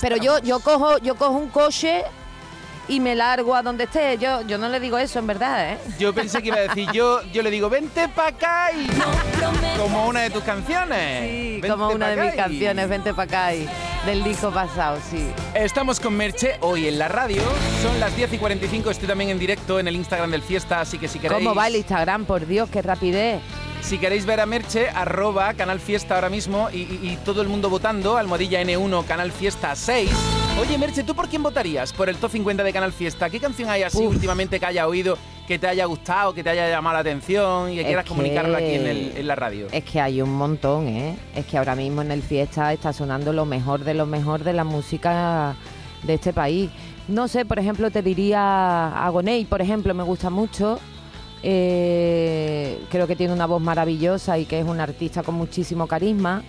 Pero 0.00 0.16
yo, 0.16 0.38
yo 0.40 0.60
cojo, 0.60 0.98
yo 0.98 1.14
cojo 1.14 1.32
un 1.32 1.48
coche 1.48 2.04
y 2.88 3.00
me 3.00 3.14
largo 3.14 3.54
a 3.54 3.62
donde 3.62 3.84
esté. 3.84 4.18
Yo, 4.18 4.42
yo 4.42 4.58
no 4.58 4.68
le 4.68 4.78
digo 4.78 4.98
eso 4.98 5.18
en 5.18 5.26
verdad, 5.26 5.72
¿eh? 5.72 5.78
Yo 5.98 6.12
pensé 6.12 6.42
que 6.42 6.48
iba 6.48 6.58
a 6.58 6.62
decir, 6.62 6.90
yo, 6.92 7.22
yo 7.32 7.42
le 7.42 7.50
digo, 7.50 7.70
vente 7.70 8.08
pa' 8.08 8.28
acá 8.28 8.70
y... 8.72 8.88
Como 9.78 10.06
una 10.06 10.20
de 10.20 10.30
tus 10.30 10.42
canciones. 10.42 11.30
Sí, 11.30 11.52
Vente 11.52 11.68
como 11.68 11.88
una 11.88 12.08
de 12.08 12.22
mis 12.22 12.34
canciones, 12.34 12.88
Vente 12.88 13.14
pa' 13.14 13.22
acá 13.22 13.54
y 13.54 13.68
del 14.06 14.24
disco 14.24 14.50
pasado, 14.50 14.98
sí. 15.10 15.28
Estamos 15.54 16.00
con 16.00 16.14
Merche 16.16 16.56
hoy 16.60 16.88
en 16.88 16.98
la 16.98 17.08
radio. 17.08 17.40
Son 17.82 17.98
las 18.00 18.14
10 18.16 18.32
y 18.34 18.38
45. 18.38 18.90
Estoy 18.90 19.08
también 19.08 19.30
en 19.30 19.38
directo 19.38 19.78
en 19.78 19.86
el 19.88 19.94
Instagram 19.96 20.30
del 20.30 20.42
Fiesta, 20.42 20.80
así 20.80 20.98
que 20.98 21.06
si 21.08 21.18
queréis... 21.18 21.38
¿Cómo 21.42 21.54
va 21.54 21.68
el 21.68 21.76
Instagram? 21.76 22.24
Por 22.24 22.46
Dios, 22.46 22.68
qué 22.70 22.82
rapidez. 22.82 23.40
Si 23.80 23.98
queréis 23.98 24.26
ver 24.26 24.40
a 24.40 24.46
Merche, 24.46 24.88
arroba 24.90 25.54
Canal 25.54 25.78
Fiesta 25.80 26.14
ahora 26.14 26.30
mismo 26.30 26.68
y, 26.72 26.78
y- 26.78 27.00
y 27.12 27.18
todo 27.24 27.42
el 27.42 27.48
mundo 27.48 27.68
votando, 27.70 28.16
almohadilla 28.16 28.60
N1, 28.62 29.04
Canal 29.06 29.30
Fiesta 29.32 29.74
6. 29.74 30.10
Oye, 30.60 30.78
Merche, 30.78 31.02
¿tú 31.02 31.14
por 31.14 31.28
quién 31.28 31.42
votarías? 31.42 31.92
Por 31.92 32.08
el 32.08 32.16
top 32.16 32.30
50 32.32 32.62
de 32.62 32.72
Canal 32.72 32.92
Fiesta. 32.92 33.30
¿Qué 33.30 33.40
canción 33.40 33.70
hay 33.70 33.82
así 33.82 33.98
Uf. 33.98 34.14
últimamente 34.14 34.60
que 34.60 34.66
haya 34.66 34.86
oído, 34.86 35.16
que 35.52 35.58
te 35.58 35.66
haya 35.68 35.84
gustado, 35.84 36.32
que 36.32 36.42
te 36.42 36.50
haya 36.50 36.68
llamado 36.68 36.94
la 36.94 37.00
atención 37.00 37.70
y 37.70 37.74
que 37.74 37.80
Es 37.82 37.86
quieras 37.86 38.06
comunicarlo 38.06 38.56
aquí 38.56 38.74
en, 38.74 38.86
el- 38.86 39.12
en 39.16 39.26
la 39.26 39.34
radio? 39.34 39.66
Es 39.70 39.84
que 39.84 40.00
hay 40.00 40.22
un 40.22 40.32
montón, 40.34 40.88
¿eh? 40.88 41.14
Es 41.34 41.44
que 41.46 41.58
ahora 41.58 41.74
mismo 41.74 42.00
en 42.02 42.10
el 42.10 42.22
fiesta 42.22 42.72
está 42.72 42.92
sonando 42.92 43.32
lo 43.32 43.44
mejor 43.44 43.84
de 43.84 43.92
lo 43.94 44.06
mejor 44.06 44.44
de 44.44 44.52
la 44.54 44.64
música 44.64 45.54
de 46.04 46.14
este 46.14 46.32
país. 46.32 46.70
No 47.08 47.28
sé, 47.28 47.44
por 47.44 47.58
ejemplo, 47.58 47.90
te 47.90 48.00
diría 48.02 49.04
Agoney, 49.04 49.44
por 49.44 49.60
ejemplo, 49.60 49.92
me 49.92 50.02
gusta 50.04 50.30
mucho. 50.30 50.78
Eh, 51.42 52.78
creo 52.90 53.06
que 53.06 53.16
tiene 53.16 53.32
una 53.34 53.46
voz 53.46 53.60
maravillosa 53.60 54.38
y 54.38 54.46
que 54.46 54.60
es 54.60 54.64
un 54.64 54.80
artista 54.80 55.22
con 55.22 55.34
muchísimo 55.34 55.86
carisma. 55.86 56.42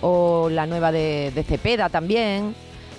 O 0.00 0.48
la 0.50 0.66
nueva 0.66 0.90
de, 0.92 1.30
de 1.34 1.42
Cepeda 1.44 1.88
también. 1.88 2.54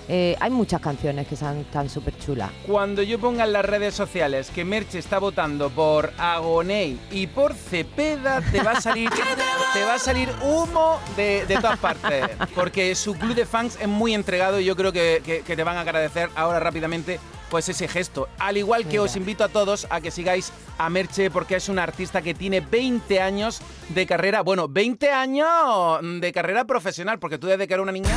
Eh, 0.08 0.36
hay 0.38 0.50
muchas 0.50 0.80
canciones 0.80 1.26
que 1.26 1.34
están 1.34 1.64
tan 1.64 1.88
súper 1.88 2.16
chulas. 2.18 2.50
Cuando 2.66 3.02
yo 3.02 3.18
ponga 3.18 3.44
en 3.44 3.52
las 3.54 3.64
redes 3.64 3.94
sociales 3.94 4.50
que 4.54 4.64
Merche 4.64 4.98
está 4.98 5.18
votando 5.18 5.70
por 5.70 6.12
Agoney 6.18 7.00
y 7.10 7.26
por 7.26 7.54
Cepeda, 7.54 8.42
te 8.52 8.62
va 8.62 8.72
a 8.72 8.80
salir, 8.80 9.08
te 9.72 9.82
va 9.84 9.94
a 9.94 9.98
salir 9.98 10.28
humo 10.42 10.98
de, 11.16 11.46
de 11.46 11.54
todas 11.56 11.78
partes. 11.78 12.28
Porque 12.54 12.94
su 12.94 13.14
club 13.14 13.34
de 13.34 13.46
fans 13.46 13.78
es 13.80 13.88
muy 13.88 14.14
entregado 14.14 14.60
y 14.60 14.64
yo 14.66 14.76
creo 14.76 14.92
que, 14.92 15.22
que- 15.24 15.40
que 15.40 15.56
te 15.56 15.64
van 15.64 15.76
a 15.76 15.80
agradecer 15.80 16.28
ahora 16.36 16.60
rápidamente 16.60 17.18
pues 17.50 17.68
ese 17.68 17.88
gesto. 17.88 18.28
Al 18.38 18.56
igual 18.56 18.82
que 18.82 18.90
Mira. 18.90 19.02
os 19.02 19.16
invito 19.16 19.44
a 19.44 19.48
todos 19.48 19.86
a 19.90 20.00
que 20.00 20.10
sigáis 20.10 20.52
a 20.78 20.90
Merche 20.90 21.30
porque 21.30 21.56
es 21.56 21.68
una 21.68 21.82
artista 21.82 22.22
que 22.22 22.34
tiene 22.34 22.60
20 22.60 23.20
años 23.20 23.60
de 23.90 24.06
carrera. 24.06 24.42
Bueno, 24.42 24.68
20 24.68 25.10
años 25.10 26.00
de 26.20 26.32
carrera 26.32 26.64
profesional, 26.64 27.18
porque 27.18 27.38
tú 27.38 27.46
desde 27.46 27.66
que 27.66 27.74
era 27.74 27.82
una 27.82 27.92
niña 27.92 28.10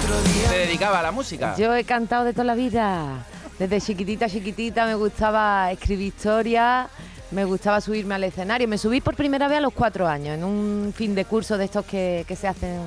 te 0.50 0.58
dedicabas 0.58 1.00
a 1.00 1.04
la 1.04 1.12
música. 1.12 1.56
Yo 1.58 1.76
he 1.76 1.84
cantado 1.84 2.26
de 2.26 2.34
toda 2.34 2.46
la 2.46 2.56
vida. 2.56 3.26
Desde 3.60 3.82
chiquitita, 3.82 4.30
chiquitita 4.30 4.86
me 4.86 4.94
gustaba 4.96 5.72
escribir 5.72 6.08
historias, 6.08 6.88
me 7.32 7.44
gustaba 7.44 7.82
subirme 7.82 8.16
al 8.16 8.24
escenario. 8.24 8.68
Me 8.68 8.78
subí 8.78 9.02
por 9.02 9.16
primera 9.16 9.48
vez 9.48 9.58
a 9.58 9.62
los 9.62 9.74
cuatro 9.74 10.08
años, 10.08 10.38
en 10.38 10.44
un 10.44 10.94
fin 10.96 11.16
de 11.16 11.26
curso 11.26 11.58
de 11.58 11.66
estos 11.66 11.86
que, 11.86 12.24
que 12.28 12.36
se 12.36 12.48
hacen 12.48 12.80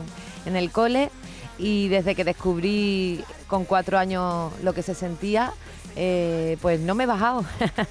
en 0.46 0.56
el 0.56 0.70
cole. 0.70 1.10
Y 1.58 1.88
desde 1.88 2.14
que 2.14 2.24
descubrí 2.24 3.22
con 3.46 3.64
cuatro 3.64 3.98
años 3.98 4.52
lo 4.62 4.72
que 4.72 4.82
se 4.82 4.94
sentía, 4.94 5.52
eh, 5.96 6.56
pues 6.60 6.80
no 6.80 6.94
me 6.94 7.04
he 7.04 7.06
bajado. 7.06 7.44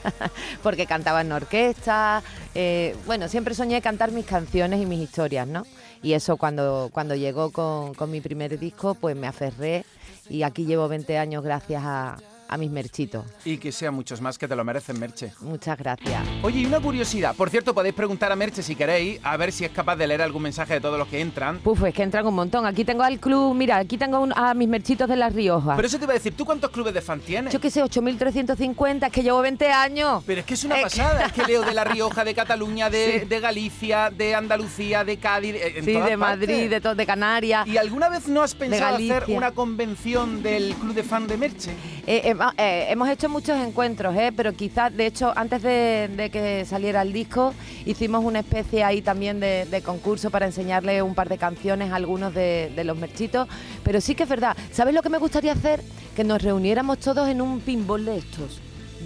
Porque 0.63 0.85
cantaba 0.85 1.21
en 1.21 1.31
orquesta. 1.31 2.23
eh, 2.55 2.95
bueno, 3.05 3.27
siempre 3.27 3.55
soñé 3.55 3.81
cantar 3.81 4.11
mis 4.11 4.25
canciones 4.25 4.81
y 4.81 4.85
mis 4.85 4.99
historias, 5.01 5.47
¿no? 5.47 5.65
Y 6.01 6.13
eso 6.13 6.37
cuando, 6.37 6.89
cuando 6.93 7.15
llegó 7.15 7.51
con, 7.51 7.93
con 7.93 8.09
mi 8.09 8.21
primer 8.21 8.57
disco, 8.57 8.95
pues 8.95 9.15
me 9.15 9.27
aferré 9.27 9.85
y 10.29 10.43
aquí 10.43 10.65
llevo 10.65 10.87
20 10.87 11.17
años 11.17 11.43
gracias 11.43 11.83
a, 11.85 12.17
a 12.49 12.57
mis 12.57 12.69
merchitos. 12.71 13.25
Y 13.45 13.57
que 13.57 13.71
sean 13.71 13.93
muchos 13.93 14.19
más 14.21 14.37
que 14.37 14.47
te 14.47 14.55
lo 14.55 14.63
merecen, 14.65 14.99
Merche. 14.99 15.31
Muchas 15.41 15.77
gracias. 15.77 16.21
Oye, 16.41 16.59
y 16.61 16.65
una 16.65 16.79
curiosidad. 16.79 17.35
Por 17.35 17.49
cierto, 17.49 17.73
podéis 17.73 17.93
preguntar 17.95 18.31
a 18.31 18.35
Merche 18.35 18.63
si 18.63 18.75
queréis, 18.75 19.19
a 19.23 19.37
ver 19.37 19.51
si 19.51 19.65
es 19.65 19.71
capaz 19.71 19.95
de 19.95 20.07
leer 20.07 20.21
algún 20.21 20.41
mensaje 20.43 20.73
de 20.73 20.81
todos 20.81 20.97
los 20.97 21.07
que 21.07 21.21
entran. 21.21 21.59
Puf, 21.59 21.83
es 21.83 21.93
que 21.93 22.03
entran 22.03 22.25
un 22.25 22.33
montón. 22.35 22.65
Aquí 22.65 22.83
tengo 22.83 23.03
al 23.03 23.19
club, 23.19 23.53
mira, 23.55 23.77
aquí 23.77 23.97
tengo 23.97 24.19
un- 24.19 24.33
a 24.35 24.53
mis 24.53 24.67
merchitos 24.67 25.07
de 25.07 25.15
La 25.15 25.29
Rioja. 25.29 25.75
Pero 25.75 25.87
eso 25.87 25.97
te 25.97 26.03
iba 26.05 26.13
a 26.13 26.15
decir, 26.15 26.35
¿tú 26.35 26.43
cuántos 26.45 26.71
clubes 26.71 26.93
de 26.93 27.01
fan 27.01 27.19
tienes? 27.19 27.53
Yo 27.53 27.59
qué 27.61 27.69
sé, 27.69 27.81
8.350, 27.83 29.07
es 29.07 29.13
que 29.13 29.23
llevo 29.23 29.41
20 29.41 29.69
años. 29.71 30.23
Pero 30.25 30.39
es 30.41 30.45
que 30.45 30.53
es 30.55 30.63
una 30.63 30.75
pasada, 30.81 31.25
es 31.27 31.31
que 31.33 31.43
leo 31.45 31.61
de 31.63 31.73
La 31.73 31.83
Rioja, 31.83 32.23
de 32.23 32.33
Cataluña, 32.33 32.89
de, 32.89 33.19
Sí. 33.21 33.25
de 33.27 33.39
Galicia, 33.39 34.09
de 34.09 34.35
Andalucía, 34.35 35.03
de 35.03 35.17
Cádiz, 35.17 35.55
eh, 35.55 35.73
en 35.77 35.85
Sí, 35.85 35.93
todas 35.93 36.09
de 36.09 36.17
Madrid, 36.17 36.69
de, 36.69 36.79
de 36.95 37.05
Canarias. 37.05 37.67
¿Y 37.67 37.77
alguna 37.77 38.09
vez 38.09 38.27
no 38.27 38.41
has 38.41 38.55
pensado 38.55 38.95
hacer 38.95 39.25
una 39.27 39.51
convención 39.51 40.41
del 40.43 40.73
club 40.75 40.93
de 40.93 41.03
fan 41.03 41.27
de 41.27 41.37
Merche? 41.37 41.71
Eh, 42.07 42.21
eh, 42.31 42.35
eh, 42.57 42.85
hemos 42.89 43.09
hecho 43.09 43.29
muchos 43.29 43.57
encuentros, 43.59 44.15
¿eh? 44.15 44.31
pero 44.35 44.53
quizás, 44.53 44.95
de 44.95 45.05
hecho, 45.05 45.31
antes 45.35 45.61
de, 45.61 46.09
de 46.15 46.29
que 46.29 46.65
saliera 46.65 47.01
el 47.01 47.13
disco, 47.13 47.53
hicimos 47.85 48.23
una 48.23 48.39
especie 48.39 48.83
ahí 48.83 49.01
también 49.01 49.39
de, 49.39 49.65
de 49.69 49.81
concurso 49.81 50.29
para 50.29 50.45
enseñarle 50.45 51.01
un 51.01 51.15
par 51.15 51.29
de 51.29 51.37
canciones 51.37 51.91
a 51.91 51.95
algunos 51.95 52.33
de, 52.33 52.71
de 52.75 52.83
los 52.83 52.97
merchitos. 52.97 53.47
Pero 53.83 54.01
sí 54.01 54.15
que 54.15 54.23
es 54.23 54.29
verdad. 54.29 54.55
¿Sabes 54.71 54.93
lo 54.93 55.01
que 55.01 55.09
me 55.09 55.17
gustaría 55.17 55.53
hacer? 55.53 55.81
Que 56.15 56.23
nos 56.23 56.41
reuniéramos 56.41 56.99
todos 56.99 57.27
en 57.29 57.41
un 57.41 57.59
pinball 57.59 58.05
de 58.05 58.17
estos. 58.17 58.61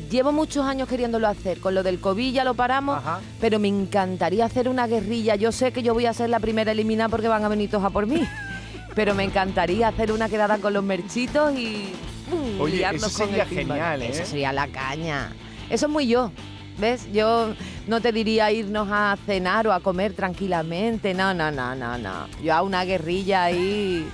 Llevo 0.09 0.31
muchos 0.31 0.65
años 0.65 0.87
queriéndolo 0.87 1.27
hacer. 1.27 1.59
Con 1.59 1.75
lo 1.75 1.83
del 1.83 1.99
COVID 1.99 2.33
ya 2.33 2.43
lo 2.43 2.53
paramos, 2.53 2.97
Ajá. 2.97 3.19
pero 3.39 3.59
me 3.59 3.67
encantaría 3.67 4.45
hacer 4.45 4.67
una 4.69 4.87
guerrilla. 4.87 5.35
Yo 5.35 5.51
sé 5.51 5.71
que 5.71 5.83
yo 5.83 5.93
voy 5.93 6.05
a 6.05 6.13
ser 6.13 6.29
la 6.29 6.39
primera 6.39 6.71
eliminada 6.71 7.09
porque 7.09 7.27
van 7.27 7.43
a 7.43 7.47
venir 7.49 7.69
todos 7.69 7.83
a 7.83 7.89
por 7.89 8.07
mí. 8.07 8.21
Pero 8.95 9.13
me 9.15 9.23
encantaría 9.23 9.87
hacer 9.87 10.11
una 10.11 10.29
quedada 10.29 10.57
con 10.57 10.73
los 10.73 10.83
merchitos 10.83 11.53
y. 11.57 11.93
Oye, 12.59 12.85
eso 12.93 12.99
con 13.01 13.27
sería 13.27 13.43
el 13.43 13.49
pinball. 13.49 13.77
genial, 13.77 14.01
¿eh? 14.01 14.09
Eso 14.11 14.25
sería 14.25 14.53
la 14.53 14.67
caña. 14.67 15.31
Eso 15.69 15.85
es 15.87 15.91
muy 15.91 16.07
yo. 16.07 16.31
¿Ves? 16.77 17.07
Yo 17.13 17.53
no 17.87 18.01
te 18.01 18.11
diría 18.11 18.51
irnos 18.51 18.87
a 18.91 19.17
cenar 19.25 19.67
o 19.67 19.73
a 19.73 19.79
comer 19.79 20.13
tranquilamente. 20.13 21.13
No, 21.13 21.33
no, 21.33 21.51
no, 21.51 21.75
no, 21.75 21.97
no. 21.97 22.27
Yo 22.41 22.53
a 22.53 22.61
una 22.61 22.83
guerrilla 22.85 23.43
ahí. 23.43 24.07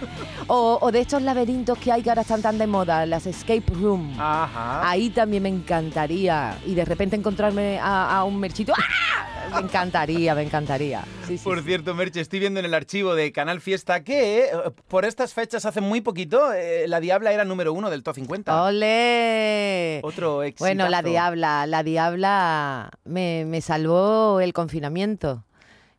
O, 0.47 0.79
o 0.81 0.91
de 0.91 1.01
estos 1.01 1.21
laberintos 1.21 1.77
que 1.77 1.91
hay 1.91 2.01
que 2.01 2.09
ahora 2.09 2.23
están 2.23 2.41
tan 2.41 2.57
de 2.57 2.67
moda, 2.67 3.05
las 3.05 3.25
escape 3.27 3.63
room. 3.73 4.15
Ajá. 4.19 4.89
Ahí 4.89 5.09
también 5.09 5.43
me 5.43 5.49
encantaría. 5.49 6.57
Y 6.65 6.73
de 6.75 6.85
repente 6.85 7.15
encontrarme 7.15 7.79
a, 7.79 8.17
a 8.17 8.23
un 8.23 8.39
merchito. 8.39 8.73
¡Ah! 8.77 9.25
Me 9.51 9.61
encantaría, 9.61 10.35
me 10.35 10.43
encantaría. 10.43 11.03
Sí, 11.25 11.37
sí, 11.39 11.43
Por 11.43 11.57
sí. 11.59 11.65
cierto, 11.65 11.95
Merche, 11.95 12.21
estoy 12.21 12.39
viendo 12.39 12.59
en 12.59 12.67
el 12.67 12.73
archivo 12.75 13.15
de 13.15 13.31
Canal 13.31 13.61
Fiesta 13.61 14.03
que 14.03 14.41
eh, 14.43 14.51
por 14.87 15.05
estas 15.05 15.33
fechas, 15.33 15.65
hace 15.65 15.81
muy 15.81 16.01
poquito, 16.01 16.53
eh, 16.53 16.87
La 16.87 16.99
Diabla 16.99 17.31
era 17.33 17.45
número 17.45 17.73
uno 17.73 17.89
del 17.89 18.03
Top 18.03 18.13
50. 18.13 18.63
¡Ole! 18.63 20.01
Otro 20.03 20.43
éxito. 20.43 20.65
Bueno, 20.65 20.87
la 20.87 21.01
diabla, 21.01 21.65
la 21.65 21.81
diabla 21.81 22.91
me, 23.05 23.45
me 23.45 23.58
salvó 23.61 24.39
el 24.41 24.53
confinamiento. 24.53 25.45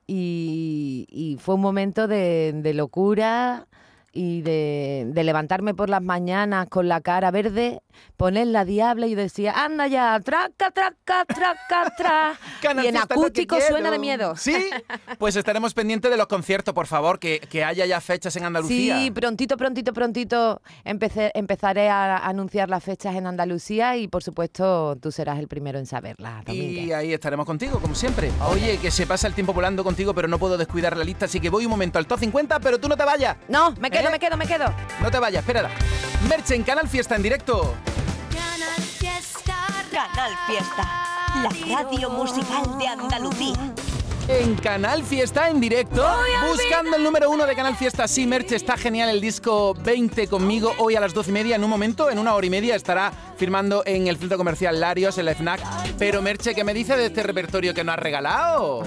Y, 0.07 1.37
fue 1.41 1.55
un 1.55 1.61
momento 1.61 2.09
de, 2.09 2.73
locura 2.75 3.67
y 4.13 4.43
de 4.43 5.23
levantarme 5.23 5.75
por 5.75 5.89
las 5.89 6.03
mañanas 6.03 6.67
con 6.69 6.89
la 6.89 7.01
cara 7.01 7.31
verde, 7.31 7.81
poner 8.17 8.49
la 8.49 8.65
diabla 8.65 9.07
y 9.07 9.15
decía, 9.15 9.65
anda 9.65 9.87
ya, 9.87 10.19
traca, 10.21 10.71
traca, 10.71 11.25
traca, 11.25 11.95
tra. 11.97 12.39
Canal 12.63 12.85
y 12.85 12.89
en 12.89 12.97
acústico 12.97 13.59
suena 13.61 13.91
de 13.91 13.99
miedo. 13.99 14.37
Sí, 14.37 14.71
pues 15.19 15.37
estaremos 15.37 15.75
pendientes 15.75 16.11
de 16.11 16.17
los 16.17 16.27
conciertos, 16.27 16.75
por 16.75 16.87
favor, 16.87 17.19
que, 17.19 17.41
que 17.41 17.65
haya 17.65 17.87
ya 17.87 18.01
fechas 18.01 18.35
en 18.37 18.45
Andalucía. 18.45 18.99
Sí, 18.99 19.11
prontito, 19.11 19.57
prontito, 19.57 19.93
prontito 19.93 20.63
empecé, 20.85 21.31
empezaré 21.35 21.89
a 21.89 22.19
anunciar 22.19 22.69
las 22.69 22.83
fechas 22.83 23.15
en 23.15 23.27
Andalucía 23.27 23.97
y 23.97 24.09
por 24.09 24.23
supuesto 24.23 24.97
tú 25.01 25.13
serás 25.13 25.39
el 25.39 25.49
primero 25.49 25.79
en 25.79 25.87
saberlas. 25.87 26.45
Y 26.49 26.93
ahí 26.93 27.13
estaremos 27.13 27.47
contigo, 27.47 27.81
como 27.81 27.95
siempre. 27.95 28.31
Oye, 28.51 28.79
que 28.79 28.91
se 28.91 29.07
pasa 29.07 29.27
el 29.27 29.35
tiempo 29.35 29.53
volando 29.53 29.85
contigo, 29.85 30.15
pero 30.15 30.29
no 30.29 30.39
puedo 30.39 30.59
descuidar 30.59 30.97
la 30.97 31.05
lista, 31.05 31.27
así 31.27 31.41
que 31.41 31.51
voy 31.51 31.65
un 31.65 31.71
momento 31.71 31.99
al 31.99 32.07
top 32.07 32.21
50, 32.21 32.61
pero 32.61 32.79
tú 32.79 32.89
no 32.89 32.97
te 32.97 33.05
vayas. 33.05 33.37
No, 33.49 33.73
me 33.81 33.91
quedo, 33.91 34.09
¿Eh? 34.09 34.13
me 34.13 34.19
quedo, 34.19 34.37
me 34.37 34.47
quedo. 34.47 34.73
No 35.03 35.11
te 35.11 35.19
vayas, 35.19 35.41
espérala. 35.41 35.71
Merche 36.29 36.55
en 36.55 36.63
Canal 36.63 36.89
Fiesta 36.89 37.17
en 37.17 37.23
directo. 37.23 37.75
Canal 39.91 40.33
Fiesta. 40.47 40.83
La 41.43 41.77
radio 41.77 42.11
musical 42.11 42.79
de 42.79 42.87
Andalucía. 42.87 43.90
En 44.39 44.55
Canal 44.55 45.03
Fiesta 45.03 45.49
en 45.49 45.61
directo, 45.61 46.07
buscando 46.49 46.97
el 46.97 47.03
número 47.03 47.29
uno 47.31 47.47
de 47.47 47.57
Canal 47.57 47.75
Fiesta. 47.75 48.07
Sí, 48.07 48.29
Merche, 48.29 48.55
está 48.55 48.77
genial 48.77 49.11
el 49.11 49.21
disco 49.21 49.75
20 49.75 50.29
conmigo 50.29 50.73
hoy 50.79 50.95
a 50.95 51.01
las 51.01 51.13
12 51.13 51.31
y 51.31 51.35
media. 51.35 51.57
En 51.57 51.65
un 51.65 51.71
momento, 51.71 52.09
en 52.11 52.19
una 52.19 52.35
hora 52.35 52.47
y 52.47 52.51
media, 52.51 52.77
estará 52.77 53.13
firmando 53.37 53.83
en 53.85 54.07
el 54.07 54.17
centro 54.19 54.39
comercial 54.39 54.79
Larios, 54.79 55.19
el 55.19 55.29
FNAC. 55.35 55.61
Pero 55.99 56.23
Merche, 56.23 56.55
¿qué 56.55 56.63
me 56.63 56.73
dices 56.73 56.97
de 56.97 57.07
este 57.07 57.25
repertorio 57.25 57.75
que 57.75 57.83
nos 57.83 57.95
has 57.95 57.99
regalado? 57.99 58.83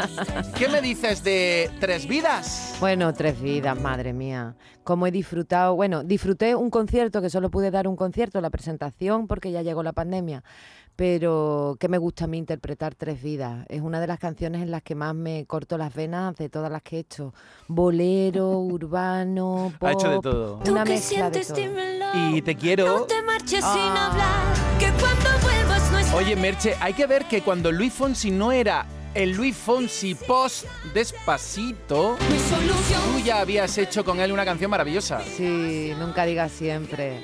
¿Qué 0.58 0.68
me 0.68 0.82
dices 0.82 1.24
de 1.24 1.70
Tres 1.80 2.06
Vidas? 2.06 2.76
Bueno, 2.78 3.14
tres 3.14 3.40
vidas, 3.40 3.80
madre 3.80 4.12
mía. 4.12 4.56
Cómo 4.84 5.06
he 5.06 5.10
disfrutado. 5.10 5.74
Bueno, 5.74 6.04
disfruté 6.04 6.54
un 6.54 6.68
concierto, 6.68 7.22
que 7.22 7.30
solo 7.30 7.50
pude 7.50 7.70
dar 7.70 7.88
un 7.88 7.96
concierto, 7.96 8.40
la 8.40 8.50
presentación, 8.50 9.26
porque 9.26 9.52
ya 9.52 9.62
llegó 9.62 9.82
la 9.82 9.92
pandemia. 9.92 10.42
Pero 11.06 11.76
que 11.80 11.88
me 11.88 11.98
gusta 11.98 12.26
a 12.26 12.28
mí 12.28 12.38
interpretar 12.38 12.94
Tres 12.94 13.20
Vidas. 13.20 13.66
Es 13.68 13.80
una 13.80 13.98
de 14.00 14.06
las 14.06 14.20
canciones 14.20 14.62
en 14.62 14.70
las 14.70 14.82
que 14.84 14.94
más 14.94 15.16
me 15.16 15.44
corto 15.46 15.76
las 15.76 15.92
venas 15.92 16.36
de 16.36 16.48
todas 16.48 16.70
las 16.70 16.80
que 16.82 16.94
he 16.94 17.00
hecho. 17.00 17.34
Bolero, 17.66 18.50
urbano, 18.60 19.72
pop. 19.80 19.88
Ha 19.88 19.92
hecho 19.94 20.10
de 20.10 20.20
todo. 20.20 20.60
Una 20.70 20.84
mezcla 20.84 21.28
de 21.28 21.40
todo. 21.44 21.56
Y 22.30 22.40
te 22.42 22.54
No 22.54 22.60
quiero. 22.60 23.02
te 23.06 23.20
marches 23.20 23.64
sin 23.64 23.64
Ah. 23.64 24.10
hablar. 24.12 24.78
Que 24.78 24.92
cuando 24.92 25.28
vuelvas 25.42 25.90
no 25.90 25.98
es 25.98 26.14
Oye, 26.14 26.36
Merche, 26.36 26.76
hay 26.80 26.92
que 26.92 27.06
ver 27.08 27.24
que 27.24 27.42
cuando 27.42 27.72
Luis 27.72 27.92
Fonsi 27.92 28.30
no 28.30 28.52
era 28.52 28.86
el 29.12 29.32
Luis 29.32 29.56
Fonsi 29.56 30.14
post 30.14 30.66
despacito, 30.94 32.16
tú 32.16 33.18
ya 33.24 33.40
habías 33.40 33.76
hecho 33.76 34.04
con 34.04 34.20
él 34.20 34.30
una 34.30 34.44
canción 34.44 34.70
maravillosa. 34.70 35.20
Sí, 35.36 35.94
nunca 35.98 36.24
digas 36.26 36.52
siempre. 36.52 37.18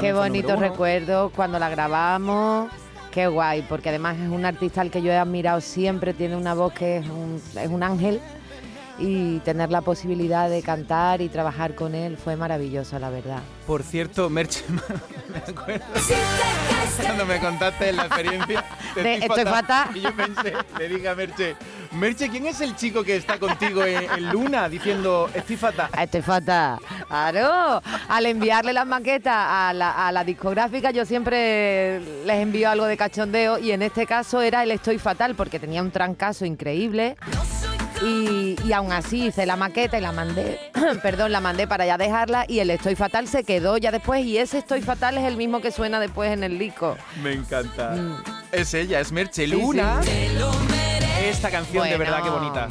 Qué 0.00 0.12
bonito 0.12 0.54
recuerdo 0.54 1.32
cuando 1.34 1.58
la 1.58 1.68
grabamos. 1.68 2.70
Qué 3.14 3.28
guay, 3.28 3.62
porque 3.68 3.90
además 3.90 4.18
es 4.18 4.28
un 4.28 4.44
artista 4.44 4.80
al 4.80 4.90
que 4.90 5.00
yo 5.00 5.12
he 5.12 5.16
admirado 5.16 5.60
siempre, 5.60 6.14
tiene 6.14 6.34
una 6.34 6.52
voz 6.52 6.72
que 6.72 6.96
es 6.96 7.08
un, 7.08 7.40
es 7.56 7.68
un 7.68 7.84
ángel 7.84 8.20
y 8.98 9.38
tener 9.40 9.70
la 9.70 9.80
posibilidad 9.80 10.48
de 10.48 10.62
cantar 10.62 11.20
y 11.20 11.28
trabajar 11.28 11.74
con 11.74 11.94
él 11.94 12.16
fue 12.16 12.36
maravilloso, 12.36 12.98
la 12.98 13.10
verdad. 13.10 13.40
Por 13.66 13.82
cierto, 13.82 14.30
Merche, 14.30 14.64
me 15.32 15.38
acuerdo 15.38 15.84
cuando 17.02 17.26
me 17.26 17.40
contaste 17.40 17.92
la 17.92 18.06
experiencia 18.06 18.64
De 18.94 19.14
Estoy 19.14 19.44
Fatal. 19.44 19.96
Y 19.96 20.00
yo 20.00 20.14
pensé, 20.14 20.52
le 20.78 20.88
dije 20.88 21.08
a 21.08 21.14
Merche, 21.14 21.56
Merche, 21.92 22.28
¿quién 22.28 22.46
es 22.46 22.60
el 22.60 22.76
chico 22.76 23.04
que 23.04 23.16
está 23.16 23.38
contigo 23.38 23.84
en, 23.84 24.10
en 24.10 24.30
Luna 24.30 24.68
diciendo 24.68 25.30
estoy 25.34 25.56
fatal? 25.56 25.88
A 25.92 26.04
este 26.04 26.22
falta. 26.22 26.78
Claro, 27.08 27.82
al 28.08 28.26
enviarle 28.26 28.72
las 28.72 28.86
maquetas 28.86 29.34
a 29.34 29.72
la, 29.72 30.06
a 30.06 30.12
la 30.12 30.24
discográfica, 30.24 30.90
yo 30.90 31.04
siempre 31.04 32.00
les 32.24 32.42
envío 32.42 32.68
algo 32.68 32.86
de 32.86 32.96
cachondeo 32.96 33.58
y 33.58 33.70
en 33.72 33.82
este 33.82 34.06
caso 34.06 34.42
era 34.42 34.62
el 34.62 34.72
Estoy 34.72 34.98
Fatal 34.98 35.34
porque 35.34 35.58
tenía 35.58 35.82
un 35.82 35.90
trancazo 35.90 36.44
increíble. 36.44 37.16
Y, 38.04 38.56
y 38.64 38.72
aún 38.72 38.92
así 38.92 39.26
hice 39.26 39.46
la 39.46 39.56
maqueta 39.56 39.96
y 39.96 40.00
la 40.02 40.12
mandé, 40.12 40.60
perdón, 41.02 41.32
la 41.32 41.40
mandé 41.40 41.66
para 41.66 41.86
ya 41.86 41.96
dejarla 41.96 42.44
y 42.46 42.58
el 42.58 42.70
Estoy 42.70 42.96
Fatal 42.96 43.26
se 43.28 43.44
quedó 43.44 43.78
ya 43.78 43.90
después 43.90 44.24
y 44.24 44.36
ese 44.38 44.58
Estoy 44.58 44.82
Fatal 44.82 45.16
es 45.16 45.24
el 45.24 45.36
mismo 45.36 45.60
que 45.60 45.70
suena 45.70 45.98
después 46.00 46.30
en 46.30 46.44
el 46.44 46.58
disco. 46.58 46.96
Me 47.22 47.32
encanta. 47.32 47.92
Mm. 47.92 48.22
Es 48.52 48.74
ella, 48.74 49.00
es 49.00 49.10
Merche 49.10 49.46
Luna. 49.46 50.00
sí. 50.02 50.28
Esta 51.24 51.50
canción 51.50 51.88
de 51.88 51.96
verdad 51.96 52.22
que 52.22 52.28
bonita. 52.30 52.68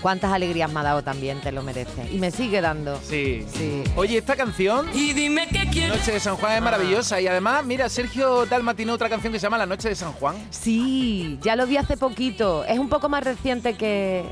Cuántas 0.00 0.32
alegrías 0.32 0.70
me 0.72 0.80
ha 0.80 0.82
dado 0.82 1.02
también, 1.02 1.40
te 1.40 1.52
lo 1.52 1.62
mereces. 1.62 2.10
Y 2.10 2.18
me 2.18 2.30
sigue 2.30 2.60
dando. 2.60 2.98
Sí. 3.02 3.44
Sí. 3.52 3.84
Oye, 3.96 4.18
esta 4.18 4.36
canción 4.36 4.88
Y 4.94 5.12
dime 5.12 5.46
qué 5.48 5.68
quieres. 5.70 5.98
Noche 5.98 6.12
de 6.12 6.20
San 6.20 6.36
Juan 6.36 6.52
es 6.52 6.62
maravillosa 6.62 7.20
y 7.20 7.26
además, 7.26 7.64
mira, 7.64 7.88
Sergio 7.88 8.46
Dalma 8.46 8.74
tiene 8.74 8.92
otra 8.92 9.08
canción 9.08 9.32
que 9.32 9.38
se 9.38 9.44
llama 9.44 9.58
La 9.58 9.66
Noche 9.66 9.88
de 9.88 9.94
San 9.94 10.12
Juan. 10.12 10.36
Sí, 10.50 11.38
ya 11.42 11.56
lo 11.56 11.66
vi 11.66 11.76
hace 11.76 11.96
poquito. 11.96 12.64
Es 12.64 12.78
un 12.78 12.88
poco 12.88 13.08
más 13.08 13.24
reciente 13.24 13.74
que, 13.74 14.24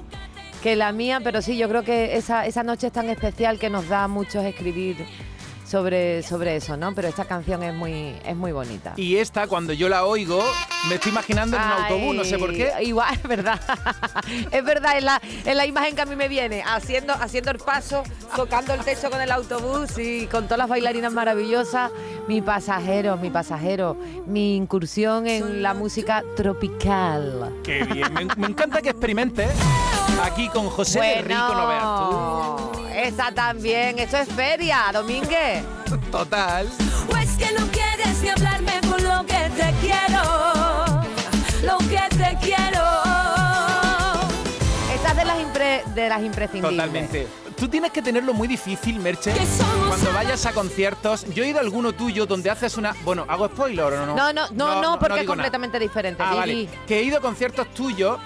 que 0.62 0.76
la 0.76 0.92
mía, 0.92 1.20
pero 1.22 1.42
sí, 1.42 1.56
yo 1.56 1.68
creo 1.68 1.82
que 1.84 2.16
esa, 2.16 2.46
esa 2.46 2.62
noche 2.62 2.86
es 2.86 2.92
tan 2.92 3.08
especial 3.10 3.58
que 3.58 3.68
nos 3.70 3.88
da 3.88 4.04
a 4.04 4.08
muchos 4.08 4.44
escribir 4.44 5.06
sobre, 5.68 6.22
sobre 6.22 6.56
eso, 6.56 6.76
¿no? 6.76 6.94
Pero 6.94 7.08
esta 7.08 7.26
canción 7.26 7.62
es 7.62 7.74
muy, 7.74 8.14
es 8.24 8.34
muy 8.34 8.52
bonita. 8.52 8.94
Y 8.96 9.16
esta, 9.16 9.46
cuando 9.46 9.72
yo 9.72 9.88
la 9.88 10.04
oigo, 10.04 10.42
me 10.88 10.94
estoy 10.94 11.12
imaginando 11.12 11.56
en 11.56 11.62
un 11.62 11.68
Ay, 11.68 11.82
autobús, 11.82 12.16
no 12.16 12.24
sé 12.24 12.38
por 12.38 12.52
qué. 12.52 12.72
Igual, 12.80 13.14
es 13.22 13.22
verdad. 13.22 13.60
es 14.50 14.64
verdad, 14.64 14.96
es 14.96 15.04
la, 15.04 15.20
es 15.44 15.54
la 15.56 15.66
imagen 15.66 15.94
que 15.94 16.02
a 16.02 16.06
mí 16.06 16.16
me 16.16 16.28
viene, 16.28 16.62
haciendo, 16.66 17.12
haciendo 17.12 17.50
el 17.50 17.58
paso, 17.58 18.02
tocando 18.34 18.72
el 18.72 18.80
techo 18.80 19.10
con 19.10 19.20
el 19.20 19.30
autobús 19.30 19.98
y 19.98 20.26
con 20.26 20.44
todas 20.44 20.58
las 20.58 20.68
bailarinas 20.68 21.12
maravillosas. 21.12 21.90
Mi 22.26 22.40
pasajero, 22.40 23.16
mi 23.16 23.30
pasajero, 23.30 23.96
mi 24.26 24.56
incursión 24.56 25.26
en 25.26 25.62
la 25.62 25.74
música 25.74 26.24
tropical. 26.36 27.52
Qué 27.62 27.84
bien, 27.84 28.12
me, 28.14 28.24
me 28.36 28.46
encanta 28.46 28.80
que 28.80 28.90
experimentes 28.90 29.50
aquí 30.22 30.48
con 30.48 30.68
José 30.68 31.00
de 31.00 31.22
Rico, 31.22 31.54
no 31.54 31.68
veas 31.68 32.72
tú. 32.72 32.77
Esa 32.98 33.30
también, 33.32 33.98
eso 33.98 34.16
es 34.16 34.28
feria, 34.28 34.86
Domínguez. 34.92 35.62
total. 36.10 36.68
¿O 37.12 37.16
es 37.16 37.30
que 37.36 37.52
no 37.58 37.66
quieres 37.68 38.20
ni 38.22 38.28
hablarme 38.28 38.72
por 38.90 39.00
lo 39.00 39.24
que 39.24 39.50
te 39.56 39.72
quiero? 39.80 41.02
Lo 41.62 41.78
que 41.78 42.16
te 42.16 42.36
quiero. 42.42 42.82
Esa 44.94 45.10
es 45.10 45.16
de 45.16 45.24
las, 45.24 45.38
impre- 45.38 45.84
de 45.94 46.08
las 46.08 46.22
imprescindibles. 46.22 46.76
Totalmente. 46.76 47.28
Tú 47.56 47.68
tienes 47.68 47.90
que 47.92 48.02
tenerlo 48.02 48.34
muy 48.34 48.46
difícil, 48.48 48.98
Merche. 49.00 49.32
Que 49.32 49.46
somos 49.46 49.88
Cuando 49.88 50.12
vayas 50.12 50.44
a 50.46 50.52
conciertos, 50.52 51.24
yo 51.34 51.42
he 51.44 51.48
ido 51.48 51.58
a 51.58 51.62
alguno 51.62 51.92
tuyo 51.92 52.26
donde 52.26 52.50
haces 52.50 52.76
una. 52.76 52.94
Bueno, 53.04 53.24
¿hago 53.28 53.46
spoiler 53.48 53.84
o 53.84 54.06
no? 54.06 54.14
No, 54.16 54.32
no, 54.32 54.48
no, 54.52 54.80
no, 54.82 54.98
porque 54.98 55.14
es 55.20 55.22
nada. 55.22 55.26
completamente 55.26 55.78
diferente. 55.78 56.22
Ah, 56.24 56.34
vale. 56.34 56.68
Que 56.86 56.98
he 56.98 57.02
ido 57.04 57.18
a 57.18 57.20
conciertos 57.20 57.68
tuyos. 57.74 58.18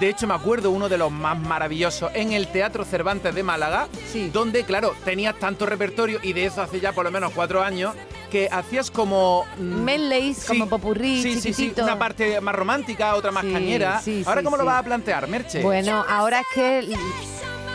De 0.00 0.08
hecho, 0.08 0.26
me 0.26 0.32
acuerdo 0.34 0.70
uno 0.70 0.88
de 0.88 0.96
los 0.96 1.12
más 1.12 1.38
maravillosos 1.38 2.10
en 2.14 2.32
el 2.32 2.46
Teatro 2.48 2.84
Cervantes 2.86 3.34
de 3.34 3.42
Málaga, 3.42 3.86
Sí. 4.10 4.30
donde, 4.32 4.64
claro, 4.64 4.94
tenías 5.04 5.38
tanto 5.38 5.66
repertorio 5.66 6.18
y 6.22 6.32
de 6.32 6.46
eso 6.46 6.62
hace 6.62 6.80
ya 6.80 6.92
por 6.92 7.04
lo 7.04 7.10
menos 7.10 7.32
cuatro 7.34 7.62
años, 7.62 7.94
que 8.30 8.48
hacías 8.50 8.90
como... 8.90 9.44
mm, 9.58 9.62
Medleys, 9.82 10.44
como 10.46 10.68
popurrí, 10.68 11.22
sí, 11.22 11.38
sí, 11.40 11.52
sí, 11.52 11.74
una 11.82 11.98
parte 11.98 12.40
más 12.40 12.54
romántica, 12.54 13.14
otra 13.14 13.30
más 13.30 13.44
Sí, 13.44 13.52
cañera. 13.52 14.00
sí, 14.00 14.22
Ahora, 14.26 14.40
sí, 14.40 14.44
¿cómo 14.44 14.56
lo 14.56 14.62
sí. 14.62 14.66
vas 14.68 14.78
a 14.78 14.82
plantear, 14.84 15.28
Merche? 15.28 15.62
Bueno, 15.62 16.02
ahora 16.08 16.40
es 16.40 16.46
que 16.54 16.96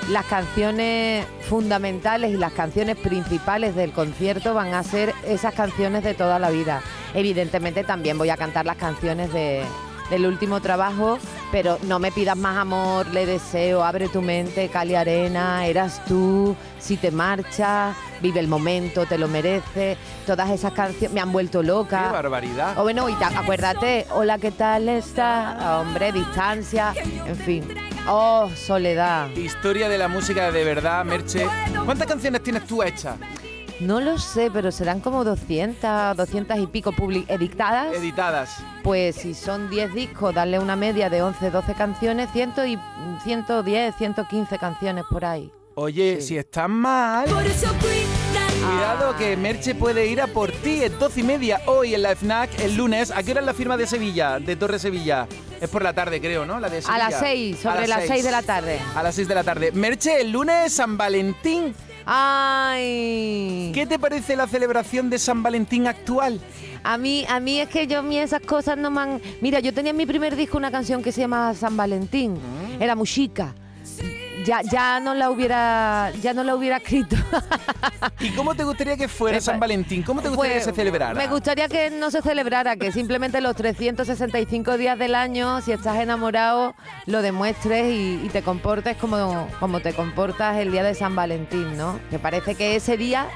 las 0.09 0.25
canciones 0.25 1.25
fundamentales 1.47 2.31
y 2.33 2.38
las 2.38 2.53
canciones 2.53 2.95
principales 2.97 3.75
del 3.75 3.91
concierto 3.91 4.53
van 4.53 4.73
a 4.73 4.81
ser 4.83 5.13
esas 5.27 5.53
canciones 5.53 6.03
de 6.03 6.13
toda 6.15 6.39
la 6.39 6.49
vida. 6.49 6.81
Evidentemente 7.13 7.83
también 7.83 8.17
voy 8.17 8.29
a 8.29 8.38
cantar 8.38 8.65
las 8.65 8.77
canciones 8.77 9.31
de, 9.33 9.63
del 10.09 10.25
último 10.25 10.59
trabajo, 10.61 11.17
pero 11.51 11.77
no 11.83 11.99
me 11.99 12.11
pidas 12.11 12.37
más 12.37 12.57
amor, 12.57 13.07
le 13.07 13.25
deseo, 13.25 13.83
abre 13.83 14.07
tu 14.09 14.21
mente, 14.21 14.69
Cali 14.69 14.95
Arena, 14.95 15.65
eras 15.65 16.03
tú, 16.05 16.55
si 16.79 16.97
te 16.97 17.11
marchas, 17.11 17.95
vive 18.21 18.39
el 18.39 18.47
momento, 18.47 19.05
te 19.05 19.17
lo 19.17 19.27
mereces. 19.27 19.97
Todas 20.25 20.49
esas 20.49 20.73
canciones 20.73 21.11
me 21.11 21.21
han 21.21 21.31
vuelto 21.31 21.61
¡Qué 21.61 21.67
loca. 21.67 22.11
barbaridad! 22.11 22.77
O 22.77 22.83
bueno, 22.83 23.09
y 23.09 23.13
acuérdate, 23.13 24.05
hola, 24.11 24.37
¿qué 24.37 24.51
tal 24.51 24.89
está? 24.89 25.79
Hombre, 25.81 26.11
distancia, 26.11 26.93
en 27.25 27.35
fin. 27.35 27.63
Oh, 28.07 28.49
soledad. 28.55 29.29
Historia 29.35 29.89
de 29.89 29.97
la 29.97 30.07
música 30.07 30.51
de 30.51 30.63
verdad, 30.63 31.03
Merche. 31.05 31.47
¿Cuántas 31.85 32.07
canciones 32.07 32.43
tienes 32.43 32.65
tú 32.65 32.83
hechas, 32.83 33.15
No 33.81 33.99
lo 33.99 34.17
sé, 34.17 34.49
pero 34.51 34.71
serán 34.71 35.01
como 35.01 35.23
200, 35.25 36.15
200 36.15 36.57
y 36.59 36.67
pico 36.67 36.91
public 36.93 37.29
editadas. 37.29 37.93
editadas? 37.95 38.57
Pues 38.83 39.15
si 39.17 39.33
son 39.33 39.69
10 39.69 39.93
discos, 39.93 40.33
darle 40.33 40.59
una 40.59 40.75
media 40.77 41.09
de 41.09 41.21
11, 41.21 41.51
12 41.51 41.73
canciones, 41.73 42.29
100 42.31 42.53
y 42.67 42.79
110, 43.23 43.95
115 43.97 44.57
canciones 44.57 45.03
por 45.09 45.25
ahí. 45.25 45.51
Oye, 45.75 46.21
Sí. 46.21 46.27
si 46.29 46.38
estás 46.38 46.69
mal... 46.69 47.25
Por 47.27 47.45
eso. 47.45 47.67
Cuidado 48.65 49.15
que 49.17 49.35
Merche 49.38 49.75
puede 49.75 50.07
ir 50.07 50.21
a 50.21 50.27
por 50.27 50.51
ti 50.51 50.81
es 50.81 50.97
12 50.97 51.19
y 51.19 51.23
media 51.23 51.61
hoy 51.67 51.93
en 51.93 52.01
la 52.01 52.15
FNAC 52.15 52.57
el 52.61 52.75
lunes. 52.77 53.11
¿A 53.11 53.21
qué 53.23 53.31
hora 53.31 53.41
es 53.41 53.45
la 53.45 53.53
firma 53.53 53.75
de 53.77 53.85
Sevilla, 53.85 54.39
de 54.39 54.55
Torre 54.55 54.79
Sevilla? 54.79 55.27
Es 55.61 55.69
por 55.69 55.83
la 55.83 55.93
tarde, 55.93 56.19
creo, 56.21 56.45
¿no? 56.45 56.59
La 56.59 56.69
de 56.69 56.77
A 56.77 56.81
Sevilla. 56.81 57.09
las 57.09 57.19
6, 57.19 57.57
A 57.65 57.73
sobre 57.73 57.88
las 57.88 57.99
6 57.99 58.09
seis. 58.11 58.23
de 58.23 58.31
la 58.31 58.41
tarde. 58.41 58.79
A 58.95 59.03
las 59.03 59.15
6 59.15 59.27
de 59.27 59.35
la 59.35 59.43
tarde. 59.43 59.71
Merche, 59.73 60.21
el 60.21 60.31
lunes 60.31 60.73
San 60.73 60.97
Valentín. 60.97 61.75
¡Ay! 62.05 63.71
¿Qué 63.73 63.85
te 63.87 63.97
parece 63.97 64.35
la 64.35 64.47
celebración 64.47 65.09
de 65.09 65.17
San 65.17 65.41
Valentín 65.41 65.87
actual? 65.87 66.39
A 66.83 66.97
mí, 66.97 67.25
a 67.27 67.39
mí 67.39 67.59
es 67.59 67.67
que 67.67 67.87
yo 67.87 67.99
a 67.99 68.01
mí 68.03 68.19
esas 68.19 68.41
cosas 68.41 68.77
no 68.77 68.91
me 68.91 69.01
han... 69.01 69.21
Mira, 69.41 69.59
yo 69.59 69.73
tenía 69.73 69.89
en 69.89 69.97
mi 69.97 70.05
primer 70.05 70.35
disco 70.35 70.57
una 70.57 70.69
canción 70.69 71.01
que 71.01 71.11
se 71.11 71.21
llama 71.21 71.53
San 71.55 71.75
Valentín. 71.75 72.33
Mm. 72.33 72.81
Era 72.81 72.95
música. 72.95 73.55
Ya, 74.43 74.61
ya 74.61 74.99
no 74.99 75.13
la 75.13 75.29
hubiera, 75.29 76.11
ya 76.21 76.33
no 76.33 76.43
la 76.43 76.55
hubiera 76.55 76.77
escrito. 76.77 77.15
¿Y 78.19 78.31
cómo 78.31 78.55
te 78.55 78.63
gustaría 78.63 78.97
que 78.97 79.07
fuera 79.07 79.39
San 79.39 79.59
Valentín? 79.59 80.03
¿Cómo 80.03 80.21
te 80.21 80.29
gustaría 80.29 80.55
Pues, 80.55 80.65
que 80.65 80.71
se 80.71 80.75
celebrara? 80.75 81.13
Me 81.13 81.27
gustaría 81.27 81.67
que 81.67 81.89
no 81.89 82.11
se 82.11 82.21
celebrara, 82.21 82.75
que 82.75 82.91
simplemente 82.91 83.39
los 83.41 83.55
365 83.55 84.77
días 84.77 84.97
del 84.99 85.15
año, 85.15 85.61
si 85.61 85.71
estás 85.71 85.97
enamorado, 85.97 86.75
lo 87.05 87.21
demuestres 87.21 87.85
y, 87.93 88.19
y 88.23 88.29
te 88.29 88.41
comportes 88.41 88.97
como, 88.97 89.47
como 89.59 89.79
te 89.79 89.93
comportas 89.93 90.57
el 90.57 90.71
día 90.71 90.83
de 90.83 90.95
San 90.95 91.15
Valentín, 91.15 91.77
¿no? 91.77 91.99
Que 92.09 92.19
parece 92.19 92.55
que 92.55 92.75
ese 92.75 92.97
día 92.97 93.27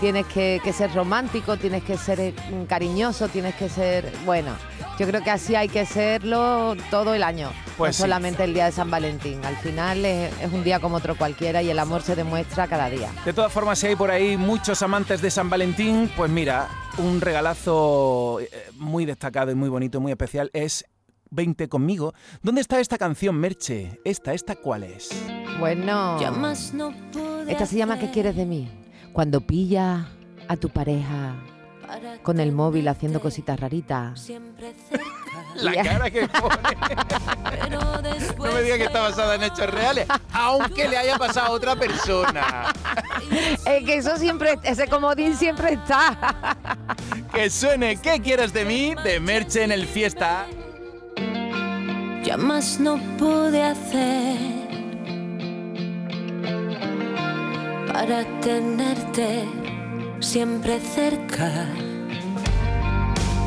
tienes 0.00 0.26
que, 0.26 0.60
que 0.62 0.72
ser 0.72 0.92
romántico, 0.94 1.56
tienes 1.56 1.82
que 1.82 1.96
ser 1.96 2.20
eh, 2.20 2.34
cariñoso, 2.68 3.28
tienes 3.28 3.54
que 3.54 3.68
ser... 3.68 4.12
Bueno, 4.24 4.52
yo 4.98 5.06
creo 5.06 5.22
que 5.22 5.30
así 5.30 5.54
hay 5.54 5.68
que 5.68 5.86
serlo 5.86 6.76
todo 6.90 7.14
el 7.14 7.22
año, 7.22 7.50
Pues 7.76 7.90
no 7.90 7.92
sí. 7.92 8.02
solamente 8.02 8.44
el 8.44 8.52
día 8.54 8.66
de 8.66 8.72
San 8.72 8.90
Valentín. 8.90 9.44
Al 9.44 9.56
final 9.56 10.04
es, 10.04 10.32
es 10.40 10.52
un 10.52 10.64
día 10.64 10.80
como 10.80 10.96
otro 10.96 11.16
cualquiera 11.16 11.62
y 11.62 11.70
el 11.70 11.78
amor 11.78 12.02
se 12.02 12.16
demuestra 12.16 12.66
cada 12.66 12.90
día. 12.90 13.10
De 13.24 13.32
todas 13.32 13.52
formas, 13.52 13.78
si 13.78 13.86
hay 13.86 13.96
por 13.96 14.10
ahí 14.10 14.36
muchos 14.36 14.82
amantes 14.82 15.22
de 15.22 15.30
San 15.30 15.48
Valentín, 15.48 16.10
pues 16.16 16.30
mira, 16.30 16.68
un 16.98 17.20
regalazo 17.20 18.40
eh, 18.40 18.50
muy 18.74 19.04
destacado 19.04 19.50
y 19.52 19.54
muy 19.54 19.68
bonito, 19.68 20.00
muy 20.00 20.10
especial 20.12 20.50
es 20.52 20.84
20 21.30 21.68
conmigo. 21.68 22.14
¿Dónde 22.42 22.60
está 22.60 22.80
esta 22.80 22.98
canción, 22.98 23.36
Merche? 23.36 24.00
¿Esta, 24.04 24.32
esta 24.34 24.56
cuál 24.56 24.82
es? 24.82 25.10
Bueno... 25.60 26.18
Esta 27.46 27.66
se 27.66 27.76
llama 27.76 27.98
¿Qué 27.98 28.10
quieres 28.10 28.34
de 28.34 28.46
mí? 28.46 28.68
Cuando 29.12 29.40
pilla 29.40 30.08
a 30.48 30.56
tu 30.56 30.70
pareja 30.70 31.34
con 32.22 32.40
el 32.40 32.52
móvil 32.52 32.88
haciendo 32.88 33.20
cositas 33.20 33.58
raritas. 33.58 34.28
La 35.54 35.72
cara 35.82 36.10
que 36.10 36.28
pone. 36.28 36.76
No 38.38 38.52
me 38.52 38.62
digas 38.62 38.78
que 38.78 38.84
está 38.84 39.00
basada 39.00 39.34
en 39.34 39.42
hechos 39.44 39.68
reales, 39.70 40.06
aunque 40.32 40.88
le 40.88 40.96
haya 40.96 41.16
pasado 41.18 41.46
a 41.48 41.50
otra 41.50 41.76
persona. 41.76 42.72
Es 43.66 43.84
que 43.84 43.96
eso 43.96 44.16
siempre, 44.16 44.58
ese 44.62 44.86
comodín 44.88 45.36
siempre 45.36 45.72
está. 45.74 46.56
Que 47.32 47.50
suene 47.50 47.96
¿Qué 48.00 48.20
quieres 48.20 48.52
de 48.52 48.64
mí? 48.64 48.94
de 49.04 49.20
Merche 49.20 49.62
en 49.62 49.70
el 49.72 49.86
fiesta. 49.86 50.46
ya 52.24 52.36
más 52.36 52.80
no 52.80 52.98
pude 53.18 53.62
hacer 53.62 54.36
para 57.92 58.24
tenerte 58.40 59.44
siempre 60.20 60.80
cerca. 60.80 61.50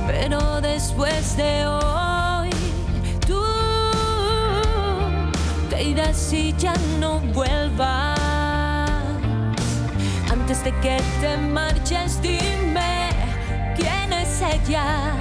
Pero 0.08 0.62
después 0.62 1.38
de 1.38 1.66
hoy, 1.66 2.50
tú 3.28 3.44
te 5.70 5.84
irás 5.84 6.32
y 6.34 6.54
ya 6.58 6.74
no 7.00 7.20
vuelvas. 7.34 8.20
Antes 10.32 10.64
de 10.64 10.72
que 10.80 11.02
te 11.20 11.38
marches, 11.38 12.22
dime 12.22 13.10
quién 13.76 14.14
es 14.14 14.42
ella 14.42 15.14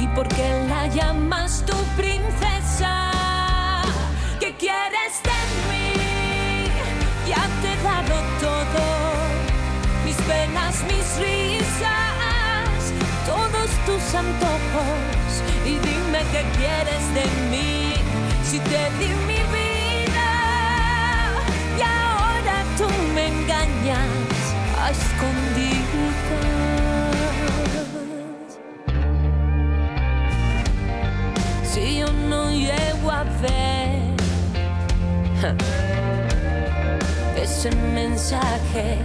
y 0.00 0.06
por 0.08 0.28
qué 0.28 0.64
la 0.68 0.86
llamas 0.88 1.64
tu 1.66 1.76
princesa. 1.96 2.57
Penas, 10.28 10.84
mis 10.84 11.08
risas, 11.18 12.82
todos 13.26 13.70
tus 13.86 14.14
antojos 14.14 15.30
y 15.64 15.72
dime 15.88 16.20
qué 16.32 16.42
quieres 16.58 17.04
de 17.18 17.24
mí. 17.50 17.94
Si 18.44 18.58
te 18.60 18.82
di 18.98 19.10
mi 19.30 19.40
vida 19.56 20.30
y 21.78 21.82
ahora 21.82 22.56
tú 22.78 22.86
me 23.14 23.24
engañas 23.28 24.38
a 24.82 24.90
escondidas. 24.90 25.78
si 31.64 31.98
yo 31.98 32.12
no 32.28 32.50
llego 32.50 33.10
a 33.10 33.24
ver 33.42 34.16
ese 37.42 37.70
mensaje 37.94 38.98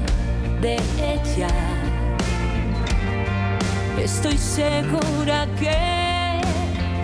de 0.63 0.77
ella. 0.97 1.49
Estoy 4.01 4.37
segura 4.37 5.45
que 5.59 6.39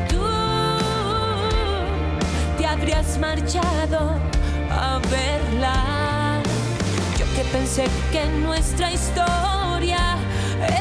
tú 0.07 0.25
te 2.57 2.65
habrías 2.65 3.17
marchado 3.17 4.17
a 4.71 4.99
verla. 5.11 6.41
Yo 7.17 7.25
que 7.35 7.43
pensé 7.51 7.85
que 8.13 8.25
nuestra 8.47 8.93
historia 8.93 10.15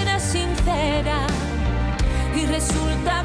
era 0.00 0.20
sincera 0.20 1.26
y 2.36 2.46
resulta 2.46 3.17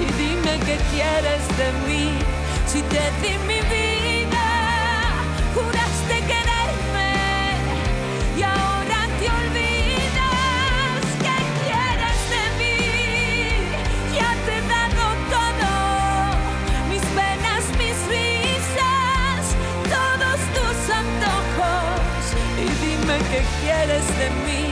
y 0.00 0.06
dime 0.22 0.58
qué 0.66 0.76
quieres 0.92 1.44
de 1.58 1.68
mí. 1.86 2.10
Si 2.66 2.82
te 2.82 3.02
di 3.22 3.38
mi 3.46 3.60
vida, 3.74 4.46
juraste 5.54 6.16
quererme 6.30 7.12
y 8.38 8.42
ahora 8.42 9.00
te 9.18 9.26
olvidas. 9.40 11.02
¿Qué 11.24 11.38
quieres 11.62 12.20
de 12.34 12.44
mí? 12.60 12.78
Ya 14.18 14.30
te 14.44 14.52
he 14.58 14.62
dado 14.74 15.04
todo, 15.34 15.70
mis 16.90 17.04
penas, 17.18 17.62
mis 17.80 17.98
risas, 18.14 19.42
todos 19.94 20.38
tus 20.56 20.78
antojos. 21.02 22.22
Y 22.58 22.66
dime 22.84 23.16
qué 23.30 23.40
quieres 23.60 24.06
de 24.20 24.28
mí. 24.44 24.64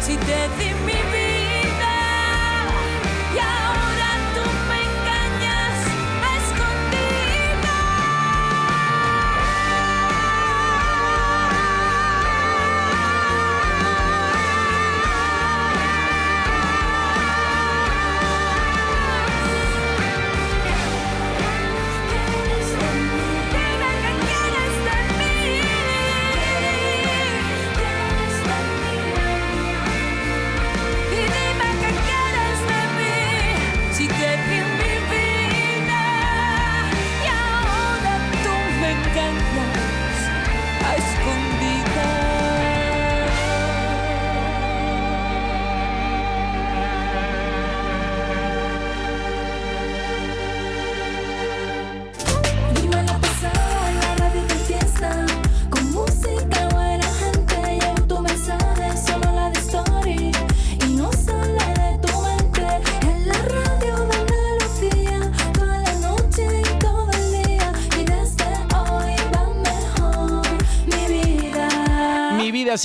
Si 0.00 0.16
te 0.16 0.40
di 0.58 0.70
mi 0.84 0.95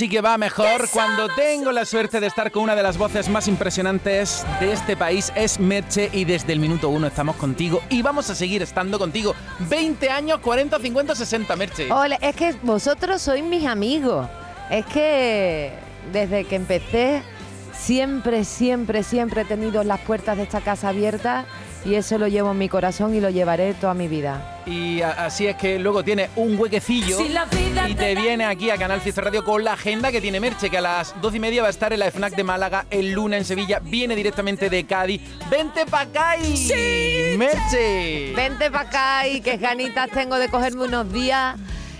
sí 0.02 0.08
que 0.08 0.20
va 0.20 0.36
mejor. 0.36 0.88
Cuando 0.92 1.28
tengo 1.28 1.70
la 1.70 1.84
suerte 1.84 2.18
de 2.18 2.26
estar 2.26 2.50
con 2.50 2.64
una 2.64 2.74
de 2.74 2.82
las 2.82 2.98
voces 2.98 3.28
más 3.28 3.46
impresionantes 3.46 4.44
de 4.58 4.72
este 4.72 4.96
país 4.96 5.32
es 5.36 5.60
Merche 5.60 6.10
y 6.12 6.24
desde 6.24 6.52
el 6.52 6.58
minuto 6.58 6.88
uno 6.88 7.06
estamos 7.06 7.36
contigo 7.36 7.80
y 7.88 8.02
vamos 8.02 8.28
a 8.28 8.34
seguir 8.34 8.62
estando 8.62 8.98
contigo. 8.98 9.32
20 9.60 10.10
años, 10.10 10.40
40, 10.40 10.80
50, 10.80 11.14
60, 11.14 11.54
Merche. 11.54 11.92
Ole, 11.92 12.18
es 12.20 12.34
que 12.34 12.52
vosotros 12.64 13.22
sois 13.22 13.44
mis 13.44 13.64
amigos. 13.64 14.26
Es 14.72 14.84
que 14.86 15.70
desde 16.12 16.46
que 16.46 16.56
empecé 16.56 17.22
siempre, 17.72 18.44
siempre, 18.44 19.04
siempre 19.04 19.42
he 19.42 19.44
tenido 19.44 19.84
las 19.84 20.00
puertas 20.00 20.36
de 20.36 20.42
esta 20.42 20.62
casa 20.62 20.88
abiertas 20.88 21.46
y 21.84 21.94
eso 21.96 22.16
lo 22.18 22.28
llevo 22.28 22.52
en 22.52 22.58
mi 22.58 22.68
corazón 22.68 23.14
y 23.14 23.20
lo 23.20 23.30
llevaré 23.30 23.74
toda 23.74 23.94
mi 23.94 24.06
vida. 24.08 24.60
Y 24.66 25.02
así 25.02 25.46
es 25.48 25.56
que 25.56 25.78
luego 25.80 26.04
tiene 26.04 26.30
un 26.36 26.56
huequecillo 26.58 27.18
y 27.88 27.94
te 27.94 28.14
viene 28.14 28.44
aquí 28.44 28.70
a 28.70 28.76
Canal 28.78 29.00
Fiesta 29.00 29.20
Radio 29.22 29.44
con 29.44 29.64
la 29.64 29.72
agenda 29.72 30.12
que 30.12 30.20
tiene 30.20 30.38
Merche, 30.38 30.70
que 30.70 30.78
a 30.78 30.80
las 30.80 31.20
12 31.20 31.36
y 31.36 31.40
media 31.40 31.62
va 31.62 31.66
a 31.68 31.70
estar 31.70 31.92
en 31.92 31.98
la 31.98 32.10
FNAC 32.10 32.36
de 32.36 32.44
Málaga, 32.44 32.86
el 32.90 33.10
lunes 33.10 33.38
en 33.40 33.44
Sevilla, 33.44 33.80
viene 33.80 34.14
directamente 34.14 34.70
de 34.70 34.84
Cádiz. 34.84 35.20
¡Vente 35.50 35.84
pa' 35.86 36.02
acá! 36.02 36.36
y- 36.36 37.36
¡Merche! 37.36 38.32
Vente 38.36 38.70
para 38.70 38.88
acá 38.88 39.28
y 39.28 39.40
qué 39.40 39.56
ganitas 39.56 40.08
tengo 40.10 40.38
de 40.38 40.48
cogerme 40.48 40.84
unos 40.84 41.12
días 41.12 41.56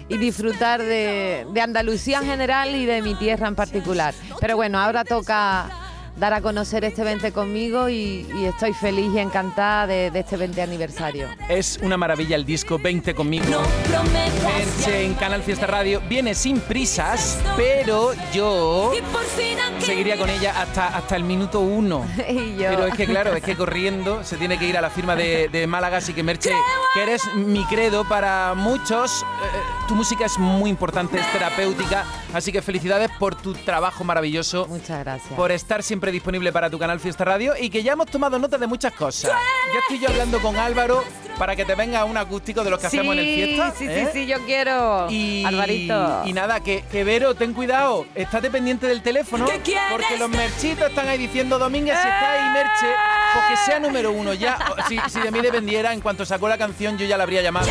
y 0.08 0.16
disfrutar 0.18 0.80
de, 0.82 1.46
de 1.52 1.60
Andalucía 1.60 2.18
en 2.18 2.26
general 2.26 2.74
y 2.76 2.86
de 2.86 3.02
mi 3.02 3.14
tierra 3.14 3.48
en 3.48 3.54
particular. 3.56 4.14
Pero 4.40 4.56
bueno, 4.56 4.78
ahora 4.78 5.04
toca 5.04 5.68
dar 6.16 6.34
a 6.34 6.40
conocer 6.40 6.84
este 6.84 7.02
20 7.04 7.32
conmigo 7.32 7.88
y, 7.88 8.26
y 8.36 8.44
estoy 8.44 8.72
feliz 8.74 9.10
y 9.14 9.18
encantada 9.18 9.86
de, 9.86 10.10
de 10.10 10.20
este 10.20 10.36
20 10.36 10.60
aniversario. 10.62 11.28
Es 11.48 11.78
una 11.82 11.96
maravilla 11.96 12.36
el 12.36 12.44
disco 12.44 12.78
20 12.78 13.14
conmigo. 13.14 13.44
No 13.50 13.62
prometas 13.88 14.42
Merche 14.42 15.04
en 15.04 15.14
Canal 15.14 15.42
Fiesta 15.42 15.66
Radio 15.66 16.00
viene 16.08 16.34
sin 16.34 16.60
prisas, 16.60 17.38
pero 17.56 18.12
yo 18.32 18.92
y 18.96 19.00
por 19.02 19.24
fin 19.24 19.58
aquí 19.58 19.84
seguiría 19.86 20.16
con 20.18 20.28
ella 20.28 20.60
hasta, 20.60 20.88
hasta 20.96 21.16
el 21.16 21.24
minuto 21.24 21.60
uno. 21.60 22.04
y 22.28 22.56
yo... 22.56 22.68
Pero 22.68 22.86
es 22.86 22.94
que 22.94 23.06
claro, 23.06 23.34
es 23.34 23.42
que 23.42 23.56
corriendo 23.56 24.22
se 24.24 24.36
tiene 24.36 24.58
que 24.58 24.66
ir 24.66 24.76
a 24.76 24.80
la 24.80 24.90
firma 24.90 25.16
de, 25.16 25.48
de 25.48 25.66
Málaga, 25.66 25.98
así 25.98 26.12
que 26.12 26.22
Merche, 26.22 26.52
que 26.94 27.02
eres 27.02 27.22
mi 27.34 27.64
credo 27.66 28.04
para 28.04 28.54
muchos, 28.54 29.22
eh, 29.22 29.58
tu 29.88 29.94
música 29.94 30.26
es 30.26 30.38
muy 30.38 30.68
importante, 30.70 31.18
es 31.18 31.32
terapéutica, 31.32 32.04
así 32.34 32.52
que 32.52 32.60
felicidades 32.60 33.10
por 33.18 33.34
tu 33.34 33.54
trabajo 33.54 34.04
maravilloso, 34.04 34.66
Muchas 34.68 35.00
gracias. 35.00 35.32
por 35.34 35.52
estar 35.52 35.82
siempre 35.82 36.01
disponible 36.10 36.52
para 36.52 36.68
tu 36.70 36.78
canal 36.78 36.98
Fiesta 37.00 37.24
Radio 37.24 37.54
y 37.58 37.70
que 37.70 37.82
ya 37.82 37.92
hemos 37.92 38.06
tomado 38.06 38.38
nota 38.38 38.58
de 38.58 38.66
muchas 38.66 38.92
cosas. 38.92 39.30
Ya 39.72 39.78
estoy 39.80 39.98
yo 40.00 40.08
hablando 40.08 40.40
con 40.40 40.56
Álvaro 40.56 41.04
para 41.38 41.56
que 41.56 41.64
te 41.64 41.74
venga 41.74 42.04
un 42.04 42.16
acústico 42.16 42.62
de 42.64 42.70
los 42.70 42.78
que 42.80 42.88
sí, 42.90 42.98
hacemos 42.98 43.16
en 43.16 43.20
el 43.20 43.34
Fiesta. 43.34 43.74
sí, 43.76 43.86
¿eh? 43.88 44.08
sí, 44.12 44.20
sí, 44.20 44.26
yo 44.26 44.38
quiero. 44.44 45.06
Y, 45.10 45.44
Alvarito. 45.44 46.22
y 46.24 46.32
nada, 46.32 46.60
que, 46.60 46.84
que 46.90 47.04
Vero, 47.04 47.34
ten 47.34 47.52
cuidado, 47.54 48.06
estate 48.14 48.50
pendiente 48.50 48.86
del 48.86 49.02
teléfono, 49.02 49.46
¿Qué 49.46 49.60
quieres? 49.60 49.84
porque 49.90 50.18
los 50.18 50.28
merchitos 50.30 50.88
están 50.88 51.08
ahí 51.08 51.18
diciendo, 51.18 51.58
Domínguez, 51.58 51.96
si 52.00 52.08
está 52.08 52.32
ahí 52.32 52.50
Merche, 52.52 52.86
pues 53.32 53.44
que 53.48 53.56
sea 53.64 53.78
número 53.80 54.12
uno. 54.12 54.34
Ya, 54.34 54.58
si, 54.88 54.98
si 55.08 55.20
de 55.20 55.30
mí 55.30 55.40
dependiera, 55.40 55.92
en 55.92 56.00
cuanto 56.00 56.24
sacó 56.24 56.48
la 56.48 56.58
canción, 56.58 56.98
yo 56.98 57.06
ya 57.06 57.16
la 57.16 57.24
habría 57.24 57.42
llamado 57.42 57.68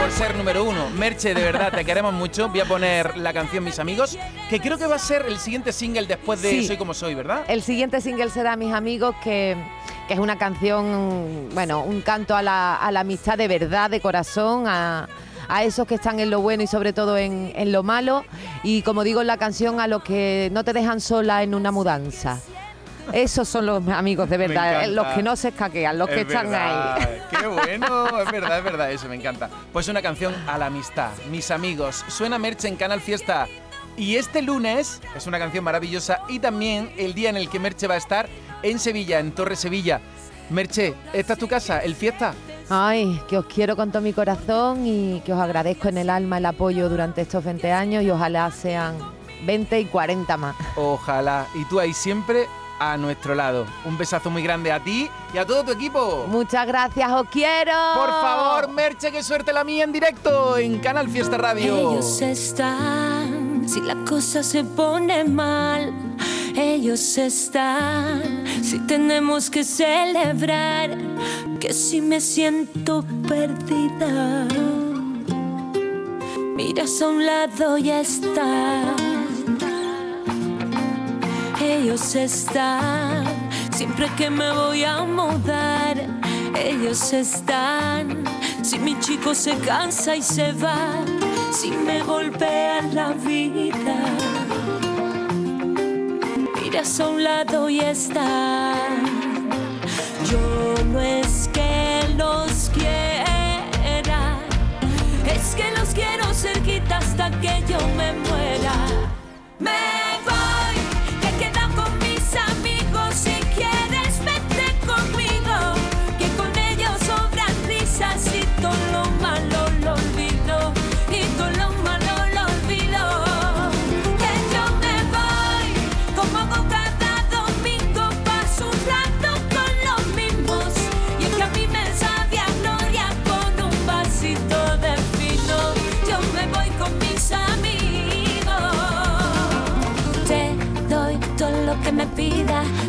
por 0.00 0.10
ser 0.10 0.34
número 0.36 0.64
uno. 0.64 0.90
Merche, 0.90 1.34
de 1.34 1.42
verdad, 1.42 1.72
te 1.72 1.84
queremos 1.84 2.12
mucho. 2.12 2.48
Voy 2.48 2.60
a 2.60 2.64
poner 2.64 3.16
la 3.18 3.32
canción 3.32 3.64
Mis 3.64 3.78
Amigos, 3.78 4.16
que 4.48 4.60
creo 4.60 4.78
que 4.78 4.86
va 4.86 4.96
a 4.96 5.00
ser 5.00 5.26
el 5.26 5.38
siguiente 5.38 5.72
single 5.72 6.06
después 6.06 6.40
de 6.42 6.50
Sí. 6.50 6.66
Soy 6.66 6.76
Como 6.76 6.92
Soy, 6.94 7.14
¿verdad? 7.14 7.44
El 7.48 7.61
siguiente 7.62 8.00
single 8.00 8.30
será 8.30 8.56
Mis 8.56 8.72
Amigos, 8.72 9.14
que, 9.22 9.56
que 10.08 10.14
es 10.14 10.20
una 10.20 10.36
canción, 10.36 11.48
bueno, 11.54 11.82
un 11.82 12.00
canto 12.02 12.36
a 12.36 12.42
la, 12.42 12.76
a 12.76 12.90
la 12.92 13.00
amistad 13.00 13.38
de 13.38 13.48
verdad, 13.48 13.90
de 13.90 14.00
corazón, 14.00 14.66
a, 14.66 15.08
a 15.48 15.62
esos 15.64 15.86
que 15.86 15.94
están 15.94 16.20
en 16.20 16.30
lo 16.30 16.40
bueno 16.40 16.62
y 16.62 16.66
sobre 16.66 16.92
todo 16.92 17.16
en, 17.16 17.52
en 17.54 17.72
lo 17.72 17.82
malo. 17.82 18.24
Y 18.62 18.82
como 18.82 19.04
digo 19.04 19.20
en 19.20 19.26
la 19.26 19.36
canción, 19.38 19.80
a 19.80 19.86
los 19.86 20.02
que 20.02 20.50
no 20.52 20.64
te 20.64 20.72
dejan 20.72 21.00
sola 21.00 21.42
en 21.42 21.54
una 21.54 21.70
mudanza. 21.70 22.40
Esos 23.12 23.48
son 23.48 23.66
los 23.66 23.88
amigos 23.88 24.30
de 24.30 24.36
verdad, 24.36 24.84
encanta. 24.84 25.02
los 25.02 25.06
que 25.14 25.22
no 25.24 25.34
se 25.34 25.48
escaquean, 25.48 25.98
los 25.98 26.08
que 26.08 26.20
Es 26.20 26.26
están 26.28 26.54
ahí. 26.54 27.18
Qué 27.30 27.46
bueno, 27.48 28.06
es 28.20 28.30
verdad, 28.30 28.58
es 28.58 28.64
verdad, 28.64 28.92
eso 28.92 29.08
me 29.08 29.16
encanta. 29.16 29.50
Pues 29.72 29.88
una 29.88 30.00
canción 30.00 30.32
a 30.46 30.56
la 30.56 30.66
amistad, 30.66 31.10
mis 31.30 31.50
amigos. 31.50 32.04
Suena 32.08 32.38
Merche 32.38 32.68
en 32.68 32.76
Canal 32.76 33.00
Fiesta. 33.00 33.48
Y 33.96 34.16
este 34.16 34.42
lunes 34.42 35.00
es 35.14 35.26
una 35.26 35.38
canción 35.38 35.64
maravillosa 35.64 36.20
y 36.28 36.38
también 36.38 36.92
el 36.96 37.14
día 37.14 37.30
en 37.30 37.36
el 37.36 37.48
que 37.48 37.58
Merche 37.58 37.86
va 37.86 37.94
a 37.94 37.98
estar 37.98 38.28
en 38.62 38.78
Sevilla, 38.78 39.18
en 39.18 39.32
Torre 39.32 39.56
Sevilla. 39.56 40.00
Merche, 40.50 40.94
¿esta 41.12 41.34
es 41.34 41.38
tu 41.38 41.48
casa, 41.48 41.78
el 41.80 41.94
Fiesta? 41.94 42.34
Ay, 42.68 43.20
que 43.28 43.36
os 43.38 43.46
quiero 43.46 43.76
con 43.76 43.90
todo 43.90 44.02
mi 44.02 44.12
corazón 44.12 44.86
y 44.86 45.20
que 45.24 45.32
os 45.32 45.40
agradezco 45.40 45.88
en 45.88 45.98
el 45.98 46.10
alma 46.10 46.38
el 46.38 46.46
apoyo 46.46 46.88
durante 46.88 47.22
estos 47.22 47.44
20 47.44 47.70
años 47.72 48.02
y 48.02 48.10
ojalá 48.10 48.50
sean 48.50 48.96
20 49.44 49.80
y 49.80 49.84
40 49.86 50.36
más. 50.36 50.56
Ojalá. 50.76 51.46
Y 51.54 51.64
tú 51.66 51.80
ahí 51.80 51.92
siempre 51.92 52.46
a 52.78 52.96
nuestro 52.96 53.34
lado. 53.34 53.66
Un 53.84 53.96
besazo 53.96 54.30
muy 54.30 54.42
grande 54.42 54.72
a 54.72 54.82
ti 54.82 55.08
y 55.32 55.38
a 55.38 55.46
todo 55.46 55.64
tu 55.64 55.72
equipo. 55.72 56.26
Muchas 56.28 56.66
gracias, 56.66 57.10
os 57.12 57.28
quiero. 57.28 57.72
Por 57.94 58.10
favor, 58.10 58.68
Merche, 58.70 59.12
que 59.12 59.22
suerte 59.22 59.52
la 59.52 59.64
mía 59.64 59.84
en 59.84 59.92
directo 59.92 60.56
en 60.58 60.78
Canal 60.80 61.08
Fiesta 61.08 61.36
Radio. 61.38 61.92
Ellos 61.92 62.20
están, 62.20 63.51
si 63.72 63.80
la 63.80 63.94
cosa 64.04 64.42
se 64.42 64.64
pone 64.64 65.24
mal. 65.24 65.94
Ellos 66.54 67.16
están, 67.16 68.44
si 68.62 68.78
tenemos 68.80 69.48
que 69.48 69.64
celebrar. 69.64 70.90
Que 71.58 71.72
si 71.72 72.02
me 72.02 72.20
siento 72.20 73.02
perdida. 73.26 74.46
Miras 76.54 77.00
a 77.00 77.08
un 77.08 77.24
lado 77.24 77.78
y 77.78 77.88
están. 77.90 78.94
Ellos 81.62 82.14
están, 82.14 83.24
siempre 83.74 84.06
que 84.18 84.28
me 84.28 84.52
voy 84.52 84.84
a 84.84 85.02
mudar. 85.04 85.96
Ellos 86.54 87.12
están, 87.14 88.24
si 88.62 88.78
mi 88.78 88.98
chico 89.00 89.34
se 89.34 89.56
cansa 89.58 90.14
y 90.14 90.22
se 90.22 90.52
va, 90.52 91.04
si 91.50 91.70
me 91.70 92.02
golpea 92.02 92.82
la 92.92 93.12
vida. 93.12 93.96
Miras 96.62 97.00
a 97.00 97.08
un 97.08 97.24
lado 97.24 97.68
y 97.68 97.80
están. 97.80 99.04
Yo 100.30 100.74
no 100.92 101.00
es 101.00 101.48
que 101.52 102.14
los 102.16 102.70
quiera, 102.70 104.38
es 105.26 105.54
que 105.54 105.70
los 105.76 105.88
quiero 105.90 106.32
cerquita 106.32 106.98
hasta 106.98 107.30
que 107.40 107.62
yo 107.68 107.78
me 107.96 108.12
muera. 108.12 108.31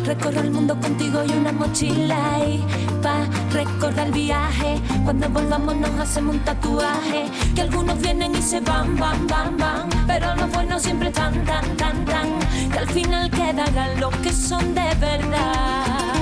Recorro 0.04 0.40
el 0.40 0.50
mundo 0.50 0.78
contigo 0.78 1.24
y 1.26 1.32
una 1.32 1.50
mochila 1.50 2.38
y 2.46 2.62
pa 3.02 3.24
recordar 3.52 4.06
el 4.08 4.12
viaje. 4.12 4.78
Cuando 5.02 5.30
volvamos 5.30 5.76
nos 5.76 5.98
hacemos 5.98 6.36
un 6.36 6.44
tatuaje. 6.44 7.24
Que 7.54 7.62
algunos 7.62 7.98
vienen 8.00 8.34
y 8.34 8.42
se 8.42 8.60
van, 8.60 8.96
van, 8.96 9.26
van, 9.26 9.56
van. 9.56 9.88
Pero 10.06 10.34
los 10.36 10.50
buenos 10.50 10.82
siempre 10.82 11.10
tan, 11.10 11.44
tan, 11.46 11.64
tan, 11.78 12.04
tan. 12.04 12.28
Que 12.70 12.78
al 12.78 12.88
final 12.88 13.30
quedarán 13.30 13.98
los 13.98 14.14
que 14.16 14.30
son 14.30 14.74
de 14.74 14.94
verdad. 15.00 16.14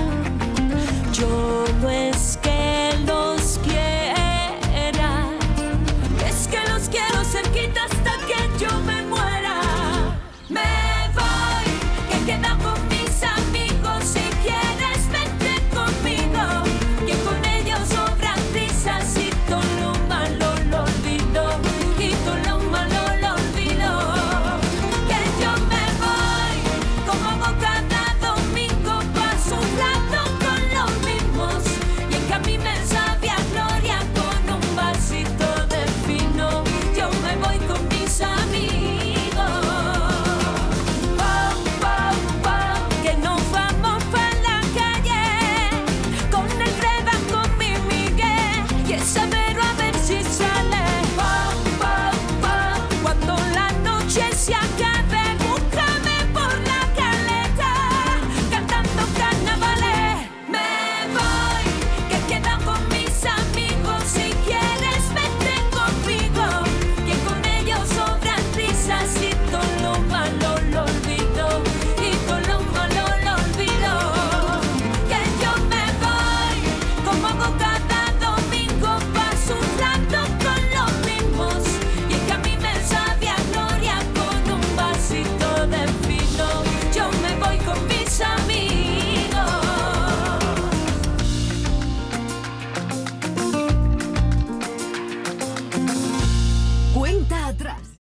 Yo 1.13 1.65
no 1.81 1.91
es 1.91 2.39
que 2.41 2.95
los 3.05 3.59
quiero. 3.65 4.02